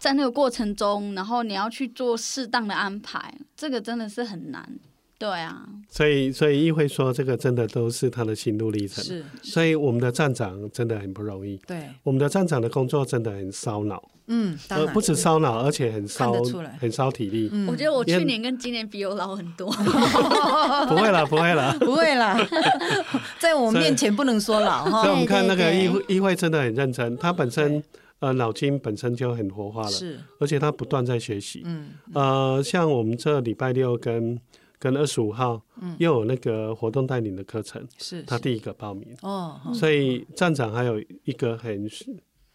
[0.00, 4.66] 在那个过程中，然后你要去做适当的安排，这个真的是很难，
[5.18, 5.68] 对啊。
[5.90, 9.04] 所以，所以议会说，这个真的都是他的心路历程。
[9.04, 11.58] 是，所以我们的站长真的很不容易。
[11.66, 14.02] 对，我们的站长的工作真的很烧脑。
[14.28, 16.32] 嗯，呃，不止烧脑，而且很烧，
[16.80, 17.50] 很烧体力。
[17.68, 19.70] 我觉得我去年跟今年比，我老很多。
[20.88, 22.38] 不会了，不会了， 不会了，
[23.38, 25.02] 在我们面前不能说老哈。
[25.02, 27.82] 所以我们看那个议会，议会真的很认真，他本身。
[28.20, 31.62] 呃，脑筋本身就很活化了，是，而且他不断在学习。
[31.64, 34.38] 嗯，呃，像我们这礼拜六跟
[34.78, 39.16] 跟二十五号，嗯，又有那个活动带领的课程，是他第一个报名。
[39.22, 41.88] 哦，所以站长还有一个很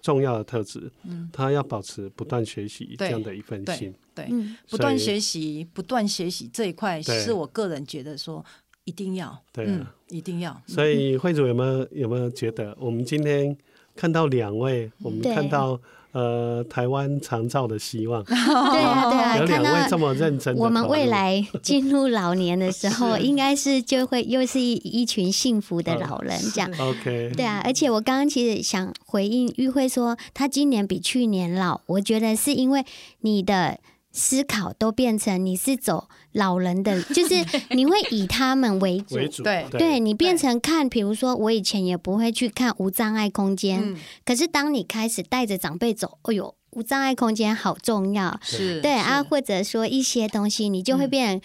[0.03, 3.91] 重要的特质，嗯，他要保持不断学习这样的一份心。
[4.13, 4.29] 对，
[4.69, 8.45] 不断学习，不断学习这一块是我个人觉得说
[8.83, 9.67] 一定要，对，
[10.09, 10.61] 一定要。
[10.67, 13.57] 所以会主有没有有没有觉得我们今天？
[13.95, 15.79] 看到两位，我们看到
[16.11, 18.23] 呃台湾长照的希望。
[18.25, 20.55] 对啊，对啊，有两位这么认真。
[20.57, 26.69] 我们未来进入老年的时候， 应该是就会又是一一群幸福的老人这样。
[26.79, 27.31] OK。
[27.35, 32.85] 对啊，而且我刚刚其实想回应玉慧说，他今年比去年老，我觉得是因为
[33.21, 33.79] 你的。
[34.15, 37.35] 思考都变成你是走老人的， 就是
[37.71, 39.99] 你会以他们为主，为主对，对。
[39.99, 51.35] 你变成看，比如说我以前也不会去看无障碍空间，嗯、可是当你开始带着长辈走，哎呦，无障碍空间好重要，是对啊，或者说一些东西，你就会变，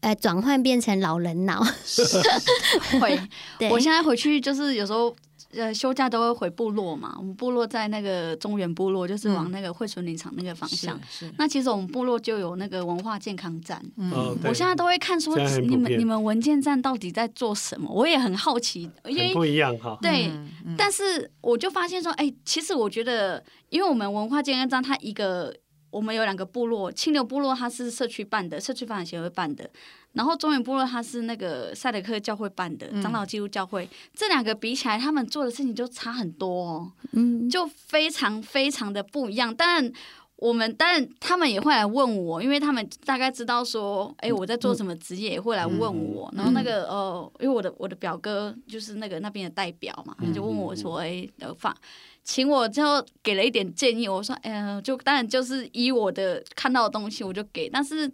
[0.00, 1.64] 嗯、呃，转换变成老人脑，
[3.00, 3.18] 会，
[3.58, 3.70] 对。
[3.70, 5.16] 我现在回去就是有时候。
[5.54, 7.14] 呃，休假都会回部落嘛。
[7.16, 11.00] 我们部落在那个中原部落，就是往那个惠蓀林场那个方向。
[11.22, 13.82] 嗯、那其实我们部落就有那个文化健康站。
[13.96, 17.90] 嗯，我现在都会看说，你们你们文件站到底在做什么？
[17.90, 19.98] 我也很好奇，因为不一样哈。
[20.02, 25.54] 对，嗯嗯、但是我就发现说，哎、欸，其实我觉得，因为我们文化健康站，它一个
[25.90, 29.70] 我们有两个部落，清流部落它是社区办的，社区发展协会办的。
[30.12, 39.54] 然后中原部落它是那个赛德克教会办的长老基督教会，嗯、这两个比起来，他们做的事情就差很多哦，嗯，就非常非常的不一样。
[39.54, 39.92] 但
[40.36, 46.32] 我们当然他们也会来问我，因为他们大概知道说，哎，我在做什么职业，也会来问我。
[46.34, 51.76] 然后那个呃，因为我的我的表哥就是那个那边的代表嘛，他就问我说，哎，呃，放
[52.22, 54.08] 请我之后给了一点建议。
[54.08, 58.08] 我说，哎呀，就当然就是依我的看到的东西我就给，但是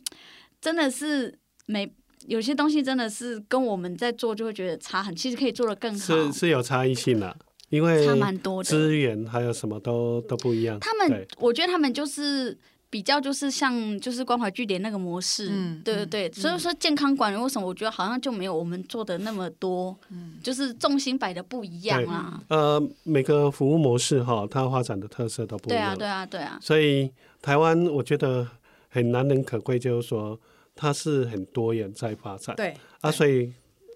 [0.61, 1.91] 真的是没
[2.27, 7.37] 有些东西真的是跟我们在做就会觉得差很，其实可以做的更好，是是有差异性的。
[7.71, 10.79] 因为差蛮多的，资源还有什么都都不一样。
[10.79, 12.57] 他们，我觉得他们就是
[12.89, 16.29] 比较就是像就是关怀据点那个模式，嗯、对对对。
[16.29, 22.41] 嗯、所以说健康管理为什么我觉得好像就没有我们做的那么多，嗯、就是重心摆的不一样啊。
[22.49, 25.99] 呃，每个服务模式哈，它发展的特色都不一样。
[25.99, 26.59] 对啊，对啊，对啊。
[26.63, 27.11] 所以
[27.43, 28.47] 台湾我觉得
[28.89, 30.39] 很难能可贵，就是说
[30.75, 32.55] 它是很多元在发展。
[32.57, 33.53] 对啊，所以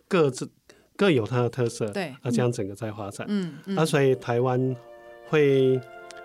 [0.06, 0.50] 各自。
[0.96, 4.74] 各有它的特色，对，啊，这样整个在发展，嗯，嗯，啊，所以台湾
[5.28, 5.80] 会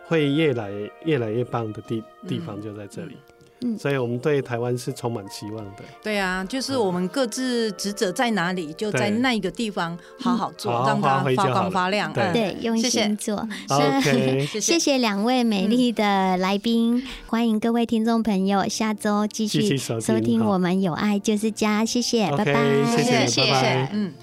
[0.08, 0.72] 会越来
[1.06, 3.16] 越来越棒的地地方就在这里。
[3.78, 5.84] 所以我们对台湾是充满希望的。
[6.02, 12.12] 对啊，就是我们各自职责在哪里，就在那一个地方好好做，让它发光发亮。
[12.14, 13.46] 对，用心做。
[13.70, 14.94] OK，谢谢。
[15.04, 22.54] 两位美丽的来宾，欢迎各位听众朋友下周继续收听我们有爱就是家，谢谢，拜拜，
[22.96, 24.14] 谢谢，谢谢，嗯。